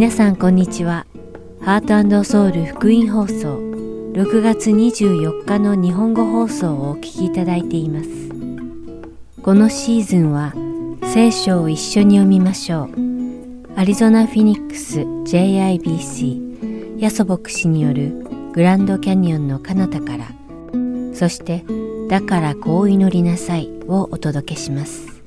[0.00, 1.04] 皆さんこんにちは。
[1.60, 3.58] ハートソウル福音放送
[4.14, 8.08] 6月24日の日本語放送をお聞きいただいています。
[9.42, 10.54] このシーズンは
[11.12, 12.88] 聖書を一緒に読みましょう。
[13.76, 20.28] アリゾナ・フィニックス JIBC ヤソ牧師によるグランドキャニオンの彼方から
[21.12, 21.62] そして
[22.08, 25.22] だからこう祈りなさいをお届けします。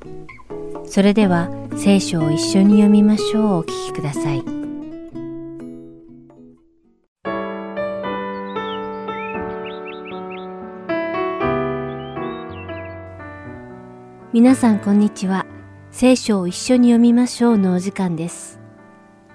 [0.87, 4.62] それでは聖書を一緒に読みましょうお聞きください。
[14.33, 15.45] 皆さんこんにちは。
[15.91, 18.59] 聖書を一緒に読みましょうのお時間です。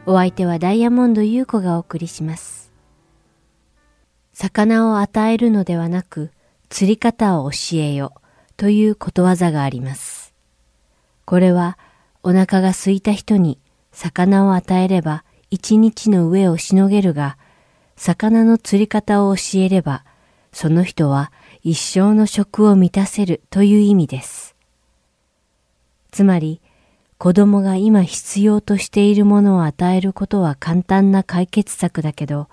[0.06, 2.72] お相手はダイヤモンド優子がお送りします。
[4.32, 6.32] 魚を与えるのではなく、
[6.68, 8.12] 釣り方を教えよ
[8.56, 10.34] ということわざがあります。
[11.26, 11.78] これは
[12.24, 13.60] お腹が空いた人に
[13.92, 17.38] 魚を与えれば一日の上をしのげるが、
[17.94, 20.05] 魚の釣り方を教えれば、
[20.52, 21.30] その人は
[21.62, 24.47] 一生の食を満たせるという意味です。
[26.11, 26.61] つまり、
[27.19, 32.48] 子供が今必要としているものを与えることは簡単な解決策だけど、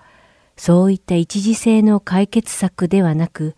[0.56, 3.54] そういった一時性の解決策ではなく、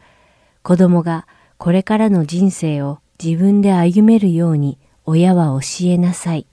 [0.63, 1.27] 子供が
[1.57, 6.47] これからの人生を自分で歩めるように親は教えなさい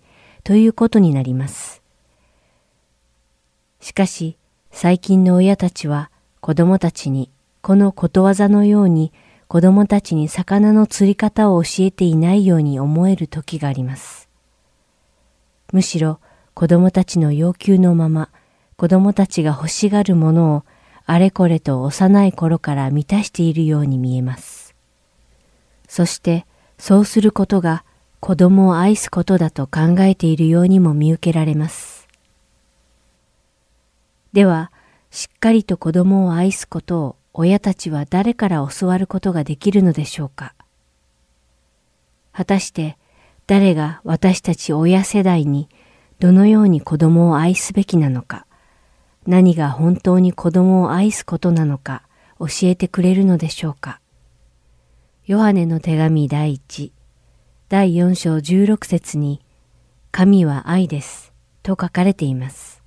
[0.43, 1.81] ということになります。
[3.81, 4.37] しかし
[4.71, 7.29] 最近の親たちは子供たちに
[7.61, 9.11] このことわざのように
[9.55, 14.27] 子供たちに魚の釣り方を教えていないように思える時があります。
[15.71, 16.19] むしろ
[16.53, 18.29] 子供たちの要求のまま
[18.75, 20.65] 子供たちが欲しがるものを
[21.05, 24.75] あれこれと幼い頃から満たしているように見えます。
[25.87, 26.45] そして
[26.77, 27.85] そうすることが
[28.19, 32.09] 子供を愛すことだと考えているようにも見受けられます。
[34.33, 34.73] では、
[35.11, 40.55] しっかりと子供を愛すことを親たちは誰から教わることができるのでしょうか？
[42.31, 42.97] 果たして
[43.45, 45.67] 誰が私たち親世代に
[46.19, 48.45] どのように子供を愛すべきなのか、
[49.27, 52.03] 何が本当に子供を愛すことなのか
[52.39, 53.99] 教えてくれるのでしょうか？
[55.25, 56.93] ヨハネの手紙第一
[57.67, 59.41] 第4章16節に、
[60.11, 62.81] 神は愛です、と書かれています。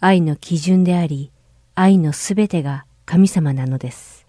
[0.00, 1.30] 愛の基準であり、
[1.76, 4.26] 愛のすべてが神様なのです。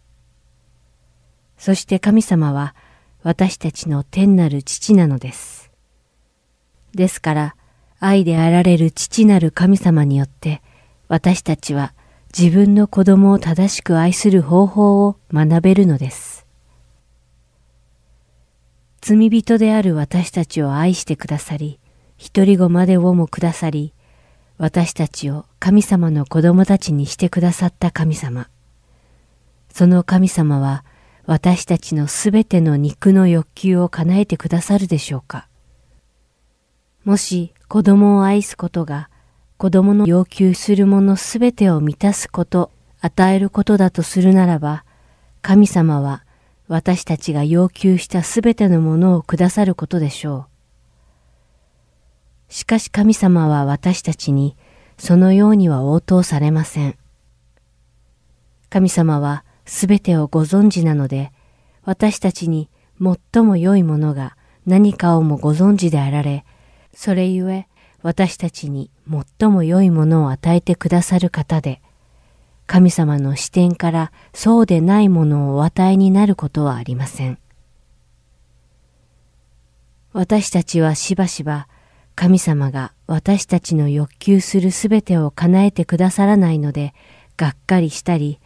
[1.57, 2.75] そして神様は
[3.23, 5.71] 私たちの天なる父なのです。
[6.93, 7.55] ですから、
[7.99, 10.61] 愛であられる父なる神様によって、
[11.07, 11.93] 私たちは
[12.37, 16.45] 自分の子供を正しく愛する方法を学べるのです。
[19.01, 21.79] 罪人である私たちを愛してくださり、
[22.17, 23.93] 一人子までをもくださり、
[24.57, 28.49] 私たちを神様の子供たちにしてくださった神様。
[29.77, 30.83] その神様は
[31.27, 35.47] 私たちのすべての肉の欲求を叶えてくださるでしょうか？
[37.03, 39.11] もし子供を愛すことが
[39.59, 42.71] 子供の要求するものすべてを満たすこと、
[43.01, 44.83] 与えることだとするならば、
[45.43, 46.23] 神様は
[46.67, 50.47] 私たちが要求したすべてのものをくださることでしょ
[52.49, 52.51] う。
[52.51, 54.57] しかし神様は私たちに
[54.97, 56.97] そのようには応答されません。
[58.71, 61.31] 神様はすべてをご存知なので、
[61.83, 62.69] 私たちに
[62.99, 64.35] 最も良いものが
[64.65, 66.45] 何かをもご存知であられ、
[66.93, 67.67] それゆえ
[68.01, 68.89] 私たちに
[69.39, 71.81] 最も良いものを与えてくださる方で、
[72.65, 77.37] 神様の視点からそうでないものをお与えになることはありません。
[80.13, 81.67] 私たちはしばしば
[82.15, 86.95] 神様が私たちの欲求するすべてを叶えてくださらないので
[87.35, 88.39] がっかりしたり、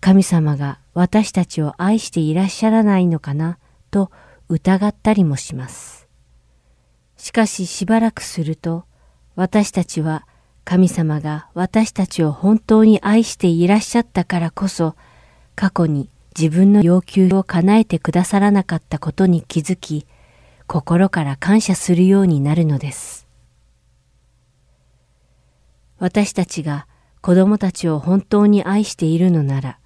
[0.00, 3.58] 神様が私たちを愛していらっしゃらないのかな
[3.90, 4.10] と
[4.48, 6.08] 疑ったりもします。
[7.16, 8.84] しかししばらくすると
[9.34, 10.26] 私たちは
[10.68, 14.96] 神様が私たちを本当に愛していらっしゃったからこそ、
[15.54, 20.06] 過去に自分の要求を叶えてくださらなかったことに気づき、
[20.66, 23.26] 心から感謝するようになるのです。
[25.98, 26.86] 私たちが
[27.22, 29.78] 子供たちを本当に愛しているのなら、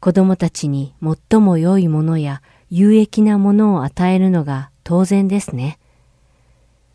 [0.00, 5.78] 子供たちに最も良いものや有益なものを与えるのが当然ですね。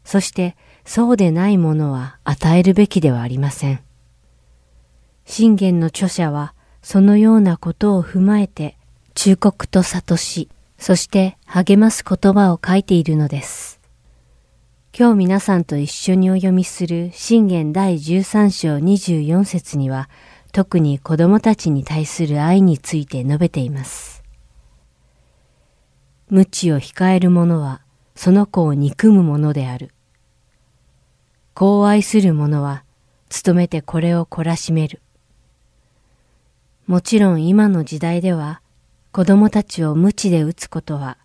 [0.03, 0.55] そして
[0.85, 3.79] そうでないものは与えるべきではありません。
[5.25, 8.77] 信玄の著者はそのようなことを踏まえて
[9.15, 13.79] 忠告と諭し、そして励ます言葉を書いているのです。
[14.97, 20.09] 今日皆さんと一緒にお読みする信玄第13章24節には、
[20.55, 24.23] 特に子供たちに対する愛について述べています。
[26.29, 27.81] 無知を控える者は、
[28.15, 29.91] その子を憎むものである。
[31.55, 32.85] 子を愛する者は、
[33.43, 35.01] 努めてこれを懲らしめる。
[36.87, 38.61] もちろん今の時代では、
[39.11, 41.17] 子供たちを無知で打つことは、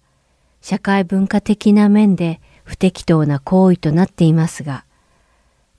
[0.61, 4.85] 社会文化的な面で不適当な行為となっていますが、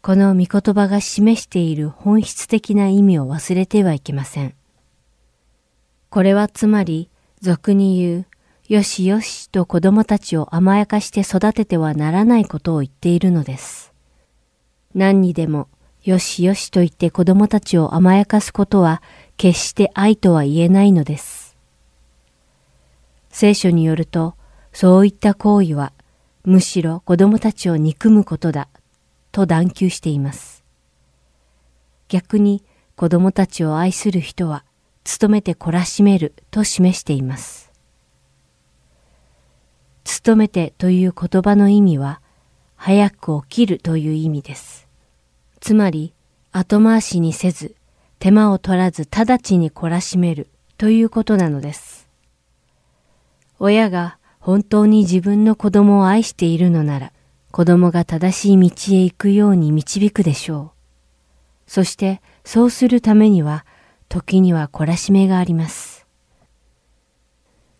[0.01, 4.55] この御言葉が示している本質的な意味を忘れてはいけません。
[6.09, 7.07] これはつまり、
[7.39, 8.25] 俗に言う、
[8.67, 13.93] よしよしと子供たちを甘やかして育ててはならないことを言っているのです。
[14.95, 15.67] 何にでも、
[16.03, 19.03] よしよしと言って子供たちを甘やかすことは、
[19.37, 21.55] 決して愛とは言えないのです。
[23.29, 24.33] 聖書によると、
[24.73, 25.93] そういった行為は、
[26.43, 28.67] むしろ子供たちを憎むことだ
[29.31, 30.63] と断求しています。
[32.07, 32.63] 逆に
[32.95, 34.65] 子供たちを愛する人は
[35.19, 37.71] 努めて懲らしめると示しています。
[40.23, 42.21] 努めてという言葉の意味は
[42.75, 44.87] 早く起きるという意味です。
[45.59, 46.13] つまり
[46.51, 47.75] 後回しにせず
[48.19, 50.47] 手間を取らず直ちに懲らしめる
[50.77, 52.09] ということなのです。
[53.59, 57.11] 親が本当に自分の子供を愛しているのなら、
[57.51, 60.81] 子供が正しい道へ行くように導くでしょう。
[61.67, 63.65] そしてそうするためには、
[64.09, 66.07] 時には懲らしめがあります。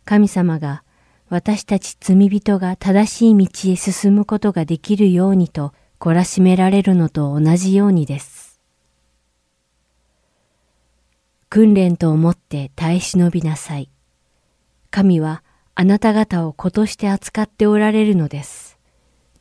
[0.06, 0.84] 神様が
[1.30, 8.60] 私たち罪人が正しい道へ進むことができるようにと懲らしめられるのと同じようにです。
[11.50, 13.90] 訓練と思って耐え忍びなさい。
[14.90, 15.44] 神は
[15.76, 18.71] あなた方を子として扱っておられるのです。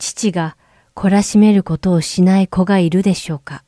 [0.01, 0.57] 父が
[0.97, 3.63] 懲らしめることをしない子がいるでしょうか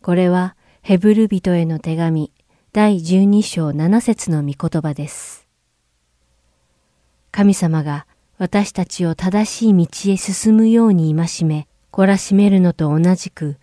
[0.00, 2.32] これはヘブル人への手紙
[2.72, 5.46] 第12章7節の御言葉です。
[7.30, 8.06] 神様が
[8.38, 13.56] 私たちを正しい道へ進むように戒め、懲らしめるのと同じく、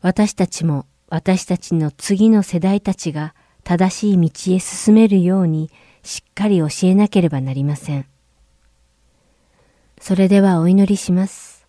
[0.00, 5.70] 私たちも私たちの次の世代たちが正しい道へ進めるように
[6.02, 8.06] しっかり教えなければなりません。
[10.00, 11.66] それではお祈りします。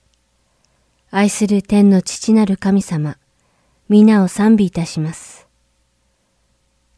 [1.12, 3.18] 愛する天の父なる神様、
[3.90, 5.48] 皆を賛美いたします。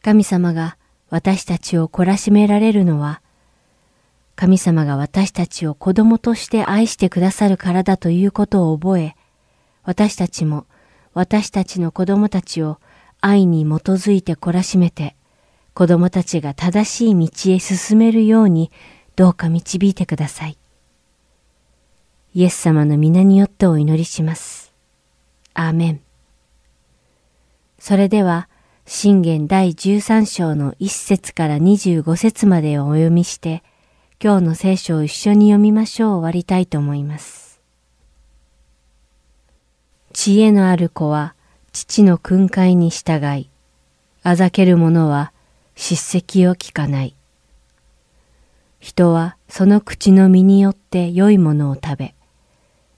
[0.02, 0.76] 神様が
[1.08, 3.22] 私たちを懲らしめられるのは、
[4.36, 9.16] 神様が私たちを子供として愛してくださるからだということを覚え、
[9.84, 10.66] 私たちも
[11.14, 12.78] 私たちの子供たちを
[13.20, 15.16] 愛に基づいて懲らしめて、
[15.74, 18.70] 子供たちが正しい道へ進めるように
[19.16, 20.58] どうか導いてください。
[22.34, 24.72] イエス様の皆によってお祈りします。
[25.52, 26.00] アーメン。
[27.78, 28.48] それでは、
[28.86, 33.62] 信玄第13章の1節から25節までをお読みして、
[34.22, 37.60] 今日の聖書を一緒に読みましょう終わりたいと思います。
[40.14, 41.34] 知恵のある子は
[41.72, 43.50] 父の訓戒に従い、
[44.22, 45.32] あざける者は
[45.74, 47.14] 叱責を聞かない。
[48.80, 52.14] 人はその口の身によって良いものを食べ、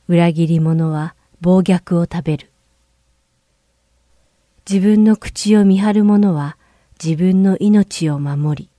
[0.06, 2.50] 裏切り者は暴虐を食べる。
[4.68, 6.58] 自分の口を見張る者は
[7.02, 8.70] 自分の命を守り、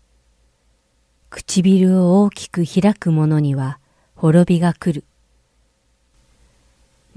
[1.31, 3.79] 唇を大きく開く者には
[4.15, 5.03] 滅びが来る。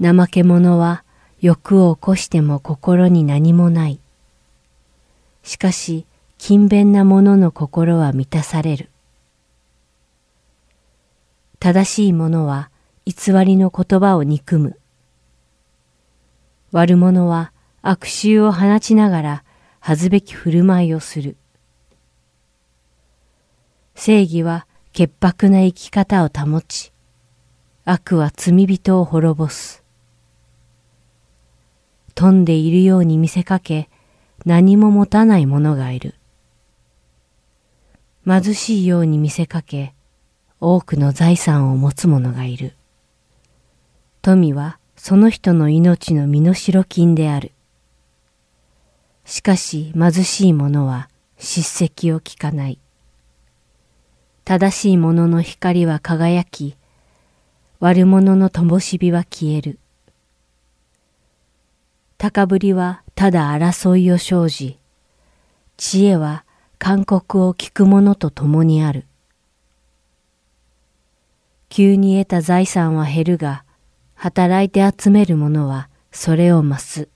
[0.01, 1.03] 怠け者は
[1.39, 3.99] 欲を起こしても心に何もない。
[5.43, 6.05] しかし、
[6.39, 8.89] 勤勉な者の心は満たされる。
[11.59, 12.71] 正しい者は
[13.09, 14.79] 偽りの言葉を憎む。
[16.71, 17.51] 悪者は
[17.81, 19.43] 悪臭を放ちながら
[19.79, 21.35] 恥ずべき振る舞いをする。
[23.95, 26.93] 正義は潔白な生き方を保ち、
[27.83, 29.83] 悪は罪人を滅ぼす。
[32.13, 33.89] 飛んでいるように見せかけ、
[34.45, 36.13] 何も持たない者がいる。
[38.27, 39.95] 貧しいように見せかけ、
[40.59, 42.75] 多くの財産を持つ者がいる。
[44.21, 47.51] 富はその人の命の身代金である。
[49.23, 52.79] しかし貧しい者は叱責を聞かない。
[54.43, 56.75] 正しい者の光は輝き、
[57.79, 59.79] 悪者の灯火は消える。
[62.17, 64.79] 高ぶりはただ争いを生じ、
[65.77, 66.43] 知恵は
[66.77, 69.05] 勧告を聞く者と共にある。
[71.69, 73.63] 急に得た財産は減るが、
[74.21, 77.07] 働いて集める者はそれを増す。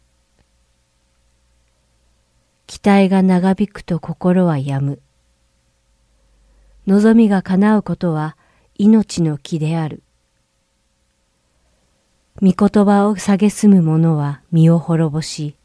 [2.65, 5.01] 期待が長引くと心は病む。
[6.87, 8.37] 望みが叶うことは
[8.77, 10.01] 命の木である。
[12.41, 15.57] 御言葉を蔑む者は身を滅ぼし、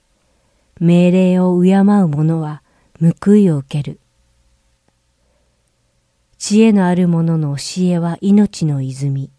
[0.80, 2.64] 命令を敬う者は
[3.00, 4.00] 報いを受ける。
[6.36, 9.30] 知恵のある者の教えは命の泉。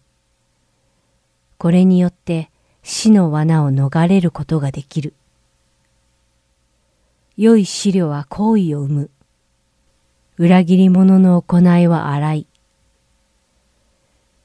[1.60, 2.50] これによって
[2.82, 5.12] 死の罠を逃れることができる。
[7.36, 9.10] 良い資料は行為を生む。
[10.38, 12.46] 裏切り者の行いは荒い。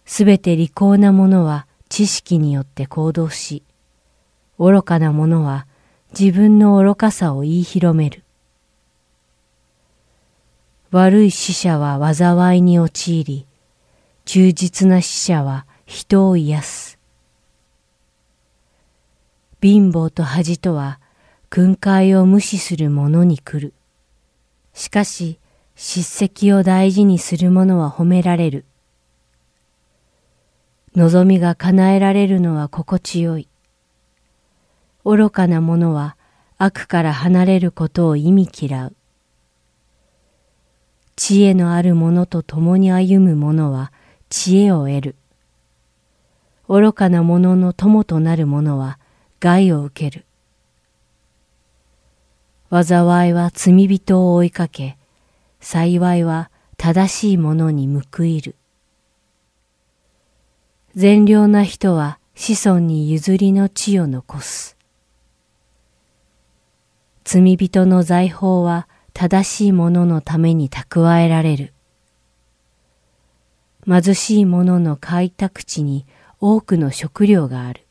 [0.04, 3.64] すべて利口な者は知識によって行動し、
[4.60, 5.68] 愚かな者は
[6.20, 8.24] 自分の愚かさを言い広める。
[10.92, 13.46] 悪い死者は災いに陥り、
[14.26, 16.95] 忠実な死者は人を癒す。
[19.66, 21.00] 貧乏と恥とは
[21.50, 23.74] 訓戒を無視する者に来る。
[24.76, 25.40] しかし、
[25.76, 28.66] 叱責を大事にする者は褒められる。
[30.96, 33.48] 望みが叶えられるのは心地よい。
[35.04, 36.16] 愚かな者は
[36.60, 38.96] 悪から離れることを意味嫌う。
[41.16, 43.92] 知恵のある者と共に歩む者は
[44.30, 45.16] 知恵を得る。
[46.70, 49.00] 愚かな者の友となる者は
[49.46, 50.26] 害を受ける。
[52.72, 54.98] 災いは罪人を追いかけ、
[55.60, 58.56] 幸いは正しい者に報いる。
[60.96, 64.78] 善良な人は子孫に譲りの地を残す。
[67.24, 71.74] 罪人の財宝は正しい者のために蓄えられる。
[73.86, 76.08] 貧しい者の開拓地に
[76.40, 77.85] 多くの食料がある。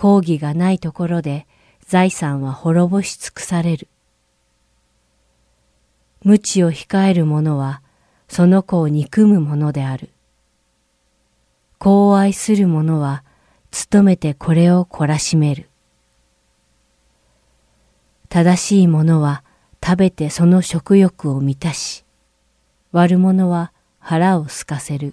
[0.00, 1.46] 講義がないところで
[1.84, 3.86] 財産は滅ぼし尽くされる。
[6.22, 7.82] 無知を控える者は
[8.26, 10.08] その子を憎む者である。
[11.76, 13.24] 子を愛する者は、
[13.90, 15.68] 努めてこれを懲らしめる。
[18.30, 19.44] 正しい者は
[19.84, 22.06] 食べてその食欲を満たし、
[22.92, 25.12] 悪者は腹を空かせる。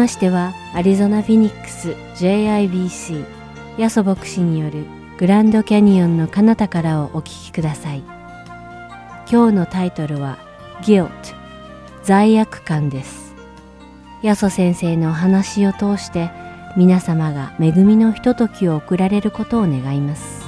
[0.00, 3.22] ましてはアリゾナ・フィニックス JIBC
[3.76, 4.86] ヤソ牧師による
[5.18, 8.02] グランドキャニオンの彼方からをお聞きください。
[9.30, 10.38] 今日のタイトルは
[10.80, 11.10] Guilt
[12.02, 13.34] 罪悪感です。
[14.22, 16.30] ヤソ先生のお話を通して
[16.78, 20.39] 皆様が恵みのひとときを送られることを願います。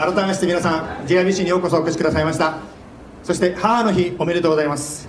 [0.00, 2.56] 改めまして皆さん JIBC にようこそお越しくださいました。
[3.22, 5.06] そして母の日おめでとうございます、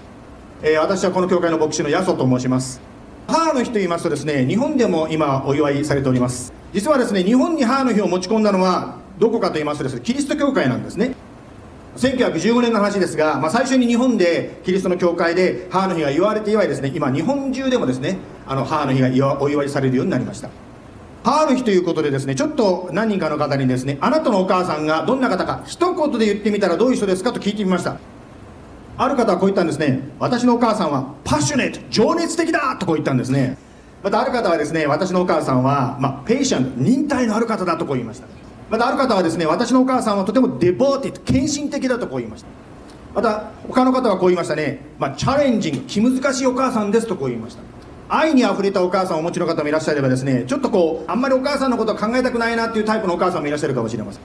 [0.61, 2.81] えー、私はこの教会の牧師のヤソと申します。
[3.25, 6.51] 母の日と言いますとですね日本でも今お祝いされております。
[6.73, 11.15] 実はですね日本に母の日を持ち込んだのはどこかと言いますとですねキリスト教会なんですね。
[11.95, 20.49] 1915年の話ですが、まあ、最初に日本でキリストの教会で母の日が言われて以来ですね今日本中でもですねあの母の日がお祝いされるようになりました。
[21.23, 27.97] 母の日ということでですねちょっと何人かの方にですねあなたのお母さんがどんな方か一言で言ってみたらどういう人ですかと聞いてみました。
[28.97, 29.99] ある方はこう言ったんですね。
[30.19, 33.57] 私のお母さんはパッショネット情熱的だとこう言ったんですね。
[34.03, 38.27] またある方はですね私のお母さんは、まあ、ペイシャント忍耐のある方だとこう言いました。
[38.69, 42.47] またある方はですね私のお母さんはとてもデボーティッド献身的だとこう言いました。
[43.13, 47.61] また他の方はこう言いましたね、まあ、チャレンジング気難しいお母さんですとこう言いました。
[48.13, 54.21] 愛にあふれたお母さんをお持ちの方もいらっしゃればですねちょっとこうあんまりお母さんのことを考えたくないなっていうタイプのお母さんもいらっしゃるかもしれません。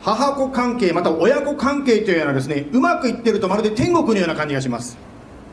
[0.00, 4.98] 母子関係また親子関係というようなですねうまくいってるとまるで天国のような感じがします。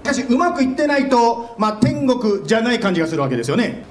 [0.03, 3.83] しかしうまくいってないと、まあ、天国じゃない感じがするわけですよね。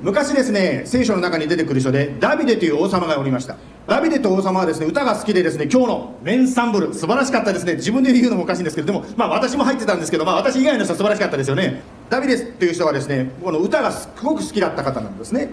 [0.00, 3.56] 昔ですね聖書の中に出てくる人でダビデという王様がおりました。
[3.88, 6.94] ダビデと王様はですね歌が好きでですね今日のメンサンブル。
[6.94, 7.74] 素晴らしかったですね。
[7.74, 11.82] 自分で言うのもおかしいんですけどでもまあ私も入ってたんですけどまあ私以外の人は素晴らしかったですよね。
[12.10, 15.50] ダビデという人はですねこの歌がすごく好きだった方なんですね。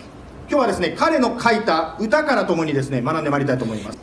[0.47, 3.97] 今日はですね彼の書いた歌からともにですね学んでまいりたいと思います。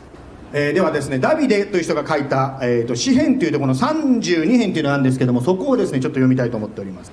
[0.51, 7.11] えー、ではですねダビデという人が書いた、えーと、詩編というとこの32編というのなんですけどもそこをですねちょっと読みたいと思っております。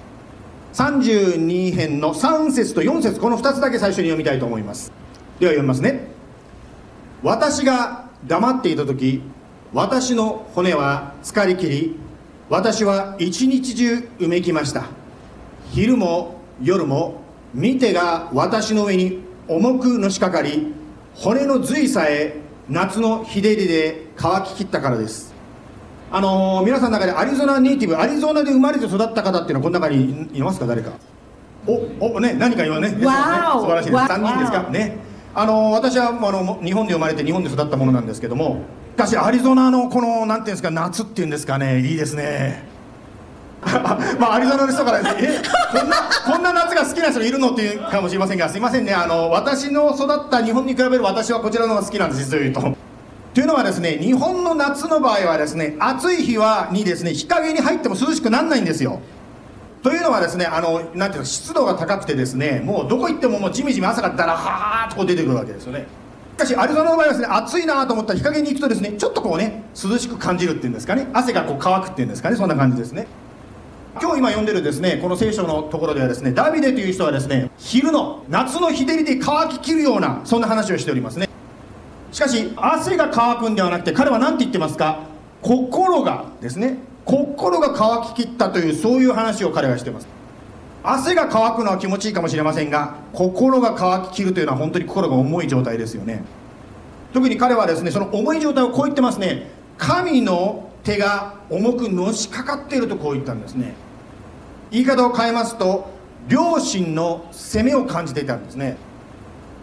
[0.72, 4.92] 32編の3節と4節この2つだけ最初に読みたいと思います。
[5.38, 6.08] では読みますね。
[7.22, 9.22] 私が黙っていた時
[9.72, 11.96] 私の骨は疲れきり
[12.48, 14.84] 私は一日中うめきました。
[15.70, 17.22] 昼も夜も
[17.54, 20.74] 見てが私の上に重くのしかかり
[21.14, 22.36] 骨の髄さえ
[22.68, 25.29] 夏の日照りで乾ききったからです。
[26.12, 30.66] あのー、皆さんの中でアリゾナネイティブアリゾナで生まれて育った方っていうのはこの中にいますか？
[30.66, 30.92] 誰か。
[31.66, 32.88] おおね何か言わね。
[32.90, 34.62] ね素晴らしいです3人ですか？
[34.70, 34.98] ね。
[35.34, 38.62] あのー、私はあの日本で生まれて日本で育ったものなんですけども
[38.96, 41.78] しかしアリゾナのこのなんていうんですか夏っていうんですかね。
[41.80, 42.68] いいですね。
[44.18, 45.96] まあアリゾナの人からですねえこんな
[46.26, 48.92] こんな夏が好きな人いるのっていうかもしれませんがすいませんね。
[48.94, 52.89] あの私の育った日本に比べる私はこちらの方が好きなんです実を言うと。
[53.32, 59.00] というのはですね日本の夏の場合はですね暑い日はにですね日陰に入っても涼しくならないんですよ。
[59.82, 65.86] というのはですねあのなんていうか湿度が高くてですねもうどこ行ってももうじめじめ朝からだらはーっとこう出てくるわけですよね。
[66.36, 71.08] しかしアリゾナの場合はですね暑いなと思ったら日陰に行くとですねちょっとこうね涼しく感じるっていうんですかね。
[71.12, 72.36] 汗がこう乾くっていうんですかね。
[72.36, 73.06] そんな感じですね。
[74.00, 81.28] 今日今読んでるですねこの聖書のところではですねダビデという人はですね昼の夏の日照りで乾ききるようなそんな話をしておりますね。
[82.12, 85.04] しかし汗が乾くんではなくて彼は何て言ってますか？
[85.42, 86.78] 心がですね。
[87.04, 90.08] 心が乾ききったというそういう話を彼はしてます。
[90.82, 96.22] 汗が乾くのは気持ちいいかもしれませんが心が乾ききるというのは本当に心が重い状態ですよね。
[97.12, 99.50] 特に彼はですねその重い状態をこう言ってますね。
[99.76, 103.74] 神の手が重くのしかかっているとこう言ったんですね。
[104.70, 105.90] 言い方を変えますと
[106.28, 108.76] 両親の責めを感じていたんですね。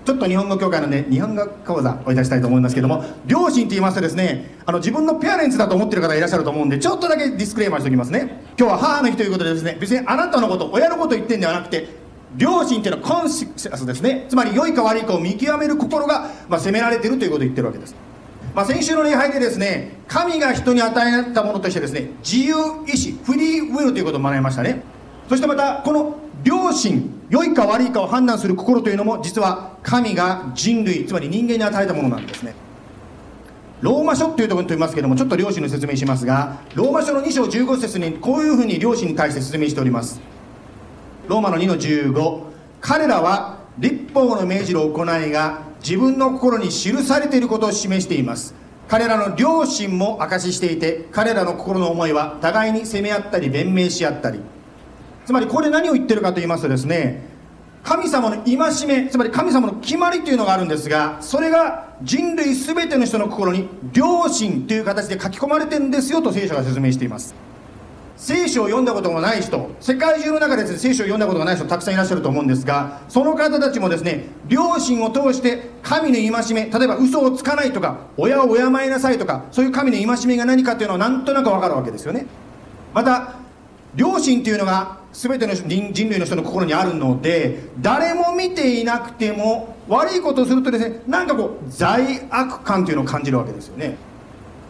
[0.07, 8.41] ちょっと日本語協会のね日本語講座をいたしたいと思いますけども両親って言いますとですねあの自分のペアレンツだと思ってる方いらっしゃると思うんでちょっとだけディスクレーマーしておきますね。
[8.57, 9.77] 今日は母の日ということでですね。
[9.81, 11.89] 別にあなたのこと親のこと言ってんではなくて
[12.37, 14.27] 両親っていうのはコンシスですね。
[14.29, 17.93] つまり良いか悪いかを見極める心が、まあ、責められてるということを言ってるわけです。
[18.55, 22.55] まあ、先週の礼拝でですね神が人に与えたものとしてですね自由
[22.87, 24.83] 意志フリーウィルということを学びましたね。
[25.27, 26.15] そしてまたこの
[26.47, 32.55] 良心良いか悪いかを判断する心というのも実は神が人類つまり人間に与えたものなんですね。
[33.81, 40.21] ローマ書っていうところに飛びますけどもちょっと両親の説明しますがローマ書の2章15節にこういうふうに両親に対して説明しております。
[41.27, 42.43] ローマの2の15
[42.79, 48.55] 彼らは立法の命じる行いが自分の心に記されていることを示しています。
[48.87, 54.39] 彼らの両親も証ししていて彼らの心の思いは互いに責め合ったり弁明し合ったり。
[55.27, 57.21] つまりこれ何を言ってるかと言いますとですね
[57.83, 58.55] 神様の戒
[58.87, 67.35] めつまり神様の決まりというのがあるんですがそれが人類全ての人の心に良心という形で書き込まれてるんですよと聖書が説明しています。
[68.15, 82.25] 聖書を読んだことがない人世界中の中でです、ね、聖書を読んだことがない人たくさんいらっしゃると思うんですがその方たちもですね良心を通して神の戒め例えば嘘をつかないとか親を敬いなさいとかそういう神の戒めが何かというのはなんとなく分かるわけですよね。
[82.91, 83.46] また
[83.97, 93.97] 良心というのが全ての人類の人の心にあるので誰も見ていなくても悪いことをするとですねなんかこう罪悪感というのを感じるわけですよね。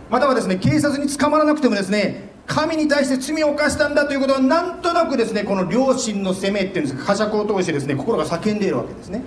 [0.10, 9.22] またはですね警察に捕まらなくてもですね神に対して罪を犯したんだということはなんとなくですねこの良心の責めっていうんですか呵責を通してですね心が叫んでいるわけですね。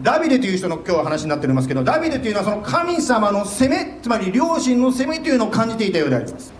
[0.00, 6.52] ダビデという人の今日は話になっておりますけどダビデというのはその神様の責めつまり良心の責めというのを感じていたようであります。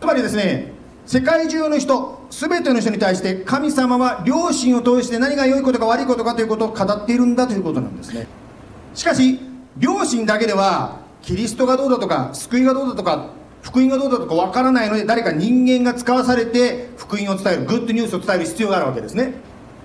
[0.00, 8.26] つまりですね世界中の人全ての人に対して神様は良心を通して何が良いことか悪いことかということを語っているんだということなんですね。
[8.94, 9.40] しかし
[9.78, 13.30] 良心だけではキリストがどうだとか救いがどうだとか
[13.62, 19.34] 福音がどうだとかわからないので誰か人間が使わされて福音を伝えるグッドニュースを伝える必要があるわけですね。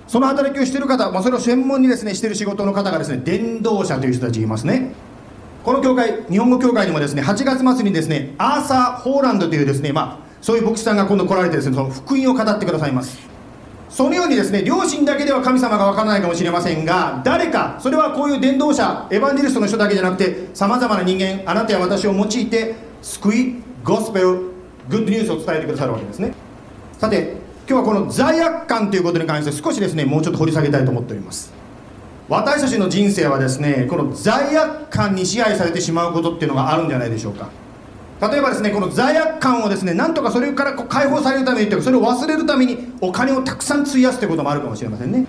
[0.07, 4.93] その働きをしている方、まあ、それを専門にですねしている仕事の方がですね伝道者という人たちいますね。
[5.63, 13.17] この教会日本語教会にもですね8月末にですねアーサー・ホーランドというですねまあそういう牧師さんが今度来られてですねその福音を語ってくださいます。
[13.89, 24.51] そのようにですね両親だけでは神様が分からないかもしれませんが誰かそれはこういう伝道者エヴァンジェリストの人だけじゃなくてさまざまな人間あなたや私を用いて救いゴスペルグッ
[24.91, 26.35] ドニュースを伝えてくださるわけですね。
[26.99, 31.51] さて今日はこの罪悪感ということに関して少しですねもうちょっと掘り下げたいと思っております。
[32.29, 37.49] 私たちの人生はですねこの罪悪感に支配されてしまうことっていうのがあるんじゃないでしょうか。
[38.21, 45.25] 例えばですねこの罪悪感をですねなんとかそれからこう解放されるためにというかそれを忘れるためにお金をたくさん費やすということもあるかもしれませんね。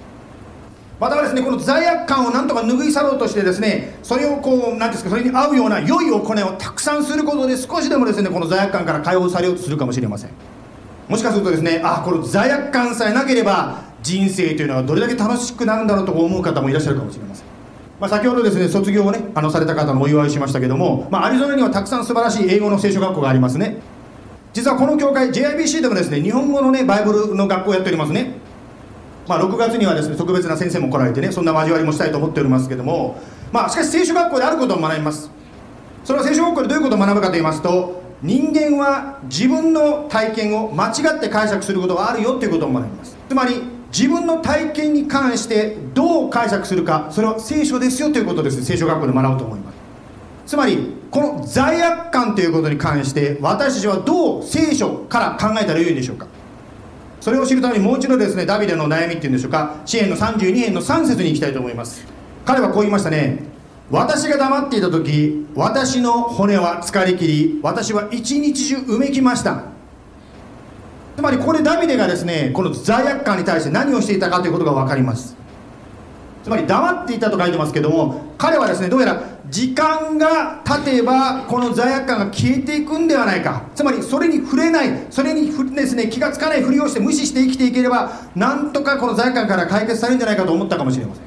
[0.98, 10.30] またはですねこの罪悪感をなんとか拭い去ろうとしてですねそれをこう何ですかそれに合うような良い行いをたくさんすることで少しでもですねこの罪悪感から解放されようとするかもしれません。
[11.08, 17.55] もしかするとですねあこの罪悪感さえなければ人生というのはどれだけ楽しくなるんだろうと思う方もいらっしゃるかもしれません。
[17.98, 23.78] まあ、先ほどですね卒業をねあのされた方のお祝いしましたけども、まあ、アリゾナにはたくさん素晴らしい英語の聖書学校がありますね。
[24.52, 28.34] 実はこの教会 JIBC でもですね日本語のねバイブルの学校をやっておりますね。
[29.28, 35.30] まあ、6月にはですね特別な先生も来られてねそんな交わりもしたいと思っておりますけどもまあしかし聖書学校であることを学びます。
[36.04, 43.16] それは聖書学校でどういうことを学ぶかと言いますと人間は自分の体験を間違って解釈することがあるよということを学びます。
[43.28, 48.64] つまり自分の体験に関してどう解釈するかそれは聖書ですよということです。
[48.64, 49.76] 聖書学校で学ぶと思います。
[50.46, 56.26] つまりこの罪悪感ということに関して私たちはどう聖書から考えたらよいんでしょうか。
[57.20, 59.76] それを知るためにもう一度ですねダビデの悩みっていうんでしょうか。
[59.84, 62.04] 支援の32編の3節に行きたいと思います。
[62.44, 63.56] 彼はこう言いましたね。
[63.90, 69.75] 私が黙っていた時私の骨は疲れきり私は一日中うめきました。
[71.16, 75.34] つまりここでダビデがですねこの罪悪感に対して何をしていたかということが分かります。
[76.44, 83.64] つまり黙っていたと書いてますけども彼はですねどうやら時間が経てばこの罪悪感が消えていくんではないか。
[83.74, 91.24] つまりそれに触れないそれにですね気がつかないふりをして無視して生きていければなんとかこの罪悪感から解決されるんじゃないかと思ったかもしれません。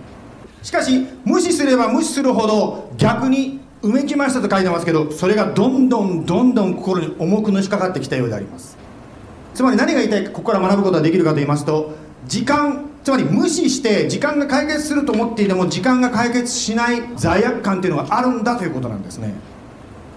[0.64, 8.79] しかし無視すれば無視するほど逆にうめきましたと書いてますけどそれがどんどんどんどん心に重くのしかかってきたようであります。
[9.54, 11.94] つまり何が言いたいかここから学ぶことができるかと言いますと
[12.28, 19.34] 時間つまり無視して時間が解決すると思っていても時間が解決しない罪悪感っていうのがあるんだということなんですね。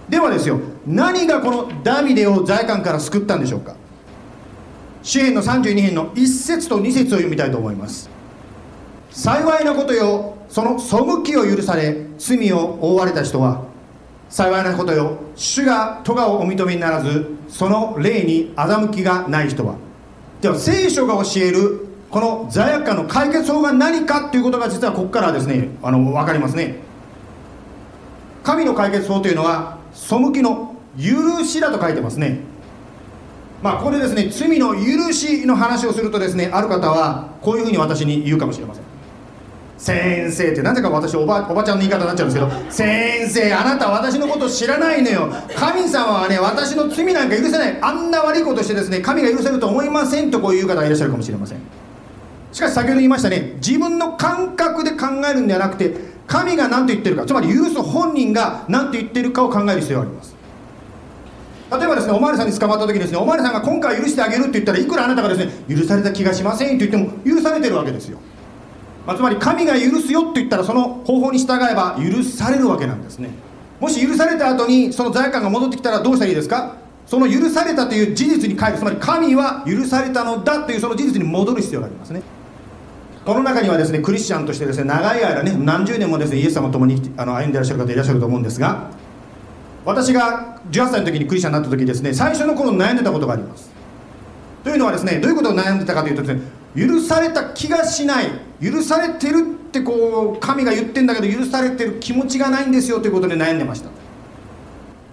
[0.09, 3.75] ではですよ何がこのダビデを罪悪感から救ったんでしょうか。
[5.01, 8.09] 詩篇の32編の1節と2節を読みたいと思います。
[9.11, 13.63] 幸いなことよその背きを許され罪を負われた人は
[14.33, 15.15] 幸いなことよ。
[15.35, 19.75] 主が咎をお認めにならずその霊に欺きがない人は。
[20.41, 26.77] では聖書が教えるこの罪悪感の解決法が何かということが実はここからですねあの分かりますね。
[28.43, 32.39] 神の解決法というのは背きの許しだと書いてますね。
[33.61, 38.92] まあここでですね罪の許しの話をするとですねある方はこういうふうに私に言うかもしれません。
[39.83, 45.29] 先生ってなぜか私おばおばちゃんの言い方になっちゃうんですけど先生あなた私のこと知らないのよ。
[45.57, 47.77] 神様はね私の罪なんか許せない。
[47.81, 51.57] あんな悪いことしてですね神が許せると思いませんとこういう方がいらっしゃるかもしれません。
[52.53, 55.93] しかし先ほど言いましたね自分の感覚で考えるんではなくて
[56.27, 60.33] 神が何と言ってるかつまり許す本人が何と言ってるかを考える必要があります。
[61.71, 68.17] 例えばですねお巡りさんに捕まった時にですねお巡りさんが今回許してあげるって言ったらいくらあなたがですね許された気がしませんと言っても許されてるわけですよ。
[69.05, 73.29] まあ、つまり神が許すよって言ったらその方法に従えば許されるわけなんですね。
[73.79, 76.75] もし許された後にその罪悪感が戻ってきたらどうしたらいいですか？
[77.05, 78.77] その許されたという事実に帰る。
[78.77, 82.21] つまり神は許されたのだというその事実に戻る必要がありますね。
[83.25, 88.89] この中にはですねクリスチャンとしてですね長い間ね何十年もですねイエス様と共にあの歩んでいらっしゃる方いらっしゃると思うんですが
[89.85, 93.71] 私が18歳の時にクリスチャンになった時ですね最初の頃悩んでたことがあります。
[94.63, 96.41] というのはですねどういうことを悩んでたかというとですね
[96.75, 98.25] 許された気がしない
[98.63, 103.89] 許されてるってこう神が言ってんだけど許されてる気持ちがないんですよということで悩んでました。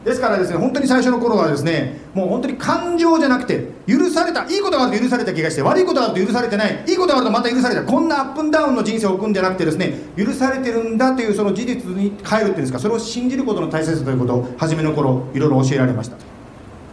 [0.05, 16.17] ですからですね本当に最初の頃はですねもう本当に感情じゃなくて許されたいいことがあると許された気がして悪いことがあると許されてないいいことがあるとまた許されたこんなアップンダウンの人生を送るんじゃなくてですね許されてるんだというその事実に変えるっていうんですかそれを信じることの大切さということを初めの頃いろいろ教えられました。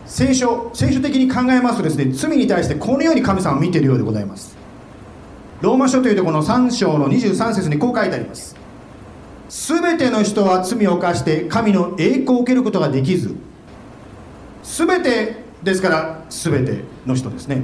[0.05, 4.66] 聖書聖書的に考えますとですね罪に対してこのように神様を見ているようでございます。
[5.61, 8.55] ローマ書というとこの3章の23節にこう書いてあります。
[9.49, 13.35] 全ての人は罪を犯して神の栄光を受けることができず。
[14.63, 17.63] 全てですから全ての人ですね。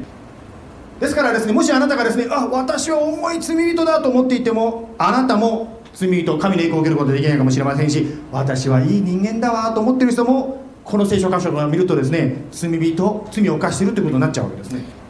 [1.00, 15.03] ですからですねもしあなたがですねあ私は重い罪人だと思っていてもあなたも罪人神の栄光を受けることができないかもしれませんし私はいい人間だわと思ってる人もこの聖書箇所を見るとですね罪人罪を犯しているということになっちゃうわけですね。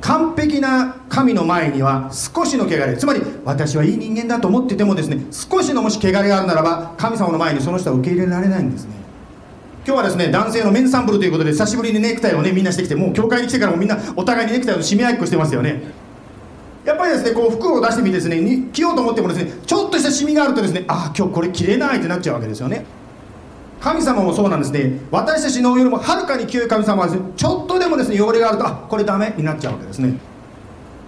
[0.00, 8.94] 完璧な神の前には少しの汚れつまり私はいい人間だと思っててもですね少しのもし汚れがあるならば神様の前にその人は受け入れられないんですね。
[9.86, 15.82] 今日はですね男性のメンサンブルということで久しぶりにネクタイをねみんなしてきてもう教会に来てからもみんなお互いにネクタイを締め合いっこしてますよね。
[16.84, 22.84] やっぱりですねこう服を出してみてですね着ようと思ってもですねちょっとしたシミがあるとですねああ今日これ着れないってなっちゃうわけですよね。
[23.80, 25.00] 神様もそうなんですね。
[25.10, 30.18] 私たちのよりもはるかに清い神様はです、ね、ちょっとでもですね汚れがあるとあこれダメになっちゃうわけですね。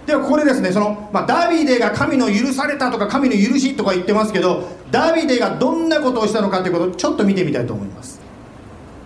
[0.07, 8.22] ではここでですねその、まあ、ダビデが神の許されたとか神の許しとか言ってますけどダビデがどんなことをしたのかということをちょっと見てみたいと思います。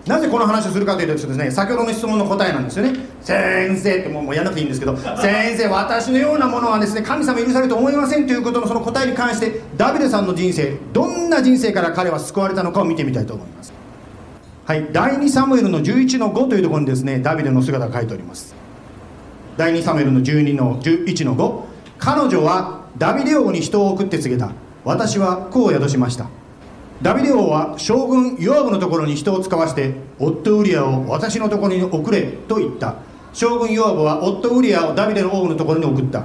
[0.08, 2.98] なぜこの話をするかというとですね先ほどの質問の答えなんですよね。
[3.20, 13.72] 先生ってもうもうやんなくていいんですけど先生私のようなものはですね神様許されると思いませんということのその答えに関してダビデさんの人生どんな人生から彼は救われたのかを見てみたいと思います。
[14.64, 18.54] はい第2サムエルの11の5というところにですねダビデの姿が書いております。
[19.56, 21.62] 第2サムエルの12の11の5
[21.98, 24.52] 彼女はダビデ王に人を送って告げた。
[24.84, 26.37] 私はこう宿しました。
[27.00, 32.96] ダビデ王は将軍ヨアブのところに人を使わして夫ウリアを私のところに送れと言った。
[33.32, 36.24] 将軍ヨアブは夫ウリアをダビデの王のところに送った。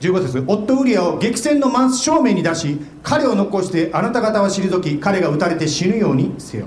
[0.00, 6.66] 15節夫ウリアを激戦の真正面に出し彼を残してあなた方は退き彼が撃たれて死ぬようにせよ。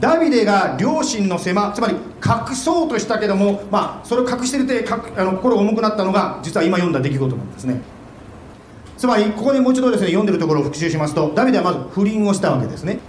[0.00, 4.84] ダビデが両親の狭つまり隠そうとしたけども、まあ、それを隠してるて
[5.16, 7.80] あの心が重くなったのが実は今読んだ出来事なんですね。
[9.04, 13.00] つまりここでもう一度ですね読んでるところを復習しますとダビデはまず不倫をしたわけですね。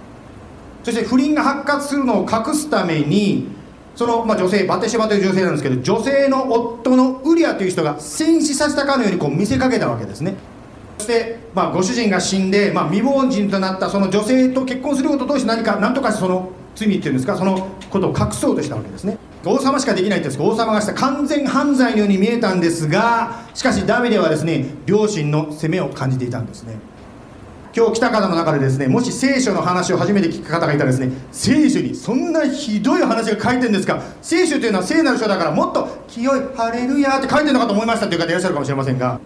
[0.84, 3.48] そして不倫が発覚するのを隠すために
[3.94, 10.34] その、まあ、女性バテシバという女性なんですけど女性の夫のウリアという人が戦死させたかのようにこう見せかけたわけですね。
[10.98, 19.16] そして、まあ、ご主人が死んで、まあ、未亡人となったその女性と結婚することを通して何か何とかしてその罪っていうんですかそのことを隠そうとしたわけですね。
[19.46, 26.78] 王様しかできないって王様がした完全犯罪のように見えたんですがしかしダビデはですね両親の責めを感じていたんですね。
[27.76, 34.02] 今日来た方の中でですねもし聖書の話を初めて聞く方がいたらですね聖書にそんなひどい話が書いてるんですか。
[34.22, 39.20] 聖書というのは聖なる書だからもっと清いハレルヤって書いてるのかと思いましたという方いらっしゃるかもしれませんが。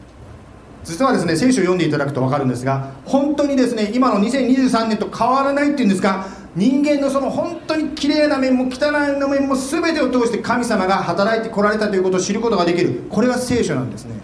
[0.82, 6.26] 実はですね聖書を読んでいただくと分かるんですが本当にですね今の2023年と変わらないっていうんですか。
[6.56, 13.04] 人間のその本当に綺麗な面も汚い面も全てを通して神様が働いてこられたということを知ることができる。
[13.08, 14.16] これが聖書なんですね。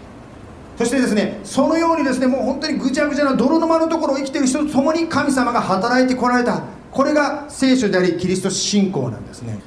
[0.77, 6.63] そしてですねそのようにですねもう本当にぐちゃぐちゃな泥沼のところを生きている人と共に神様が働いてこられた。
[6.91, 9.59] これが聖書でありキリスト信仰なんですね。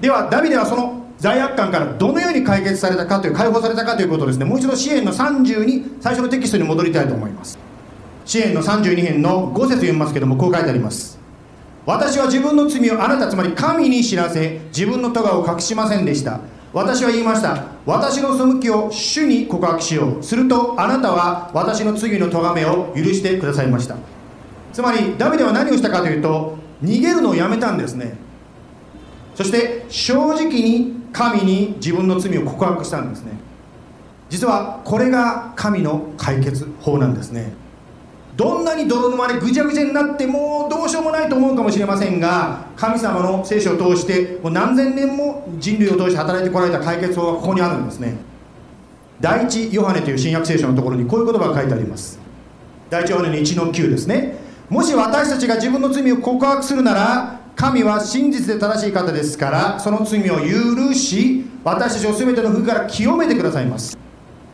[0.00, 7.58] ではダビデはその罪悪感からどのように解決されたかという解放されたかということをですねもう一度支援の30に最初のテキストに戻りたいと思います。
[8.24, 11.21] 支援の32編の5節読みますけどもこう書いてあります。
[11.84, 16.40] 私は自分の罪をあなたつまり神に知らせ自分の咎を隠しませんでした。
[16.72, 17.64] 私は言いました。
[17.84, 20.22] 私の背きを主に告白しよう。
[20.22, 23.96] するとあなたは私の罪の咎めを許してくださいました。
[24.72, 28.16] つまりダビデは何をしたかというと逃げるのをやめたんですね。
[29.34, 33.32] そして正直に神に自分の罪を告白したんですね。
[34.30, 37.52] 実はこれが神の解決法なんですね。
[38.36, 48.16] どんなに泥沼でぐちゃぐちゃになってもうどうしようもないと思うかもしれませんが神様の聖書を通してもう何千年も人類を通して働いてこられた解決法がここにあるんですね。
[49.20, 52.18] 第一ヨハネという新約聖書のところにこういう言葉が書いてあります。
[52.88, 54.38] 第一ヨハネの1の9ですね。
[54.70, 63.98] もし私たちが自分の罪を告白するなら神は真実で正しい方ですからその罪を許し私たちを全ての不から清めてくださいます。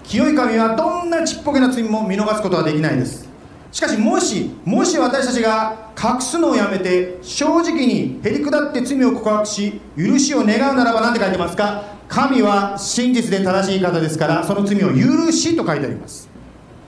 [0.03, 3.28] 清い神はどんなちっぽけな罪も見逃すことはできないです。
[3.71, 11.85] しかしもしもし私たちが隠すのをやめて正直にへりくだって罪を告白し許しを願うならば何て書いてますか？
[12.09, 16.29] 神は真実で正しい方ですからその罪を許しと書いてあります。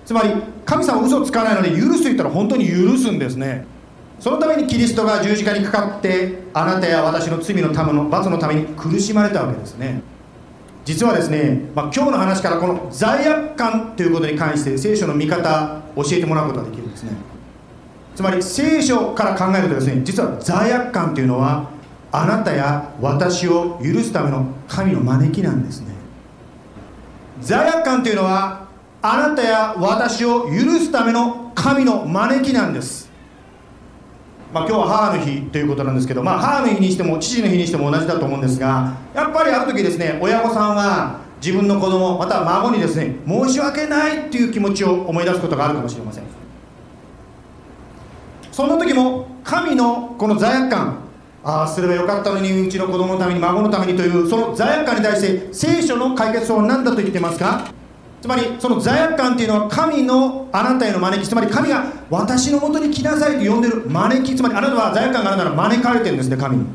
[0.07, 0.31] つまり
[0.65, 3.67] 神様は嘘をつかないので許すと言ったら本当に許すんですね。
[4.19, 10.03] そのためにキリストが十字架にかかってあなたや私の罪のための罰のために苦しまれたわけですね。
[10.91, 17.13] 実はですね、まあ、今日の話からこの罪悪感ということに関して聖書の見方教えてもらうことができるんですね。
[18.17, 21.71] つまり聖書から考えるとですね実は罪悪感というのは
[22.11, 25.95] あなたや私を許すための神の招きなんですね。
[27.41, 28.67] 罪悪感というのは
[29.01, 33.10] あなたや私を許すための神の招きなんです。
[34.53, 46.25] まあ、今日は母の日ということなんですけど、まあ、母の日にしても父の日にしても同じだと思うんですがやっぱりある時ですね親御さんは自分の子供または孫にですね申し訳ないっていう気持ちを思い出すことがあるかもしれません。
[48.51, 50.99] その時も神のこの罪悪感
[51.43, 57.73] ああすればよかったのにうちの子供のために孫のためにというその罪悪感に対して聖書の解決法は何だと言ってますか？
[58.21, 66.67] つまりその罪悪感っていうのは神のあなたへの招きつまり神が私のもとに来なさいと呼んでる招きつまりあなたは罪悪感があるなら招かれてるんですね神に。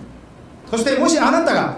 [0.72, 1.78] そしてもしあなたが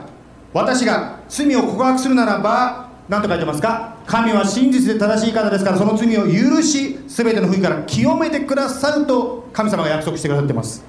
[0.54, 3.96] 私が罪を告白するならば何と書いてますか？
[4.06, 10.86] 神は真実で正しい方ですからその罪を許し全ての不義から清めてくださると神様が約束してくださってます。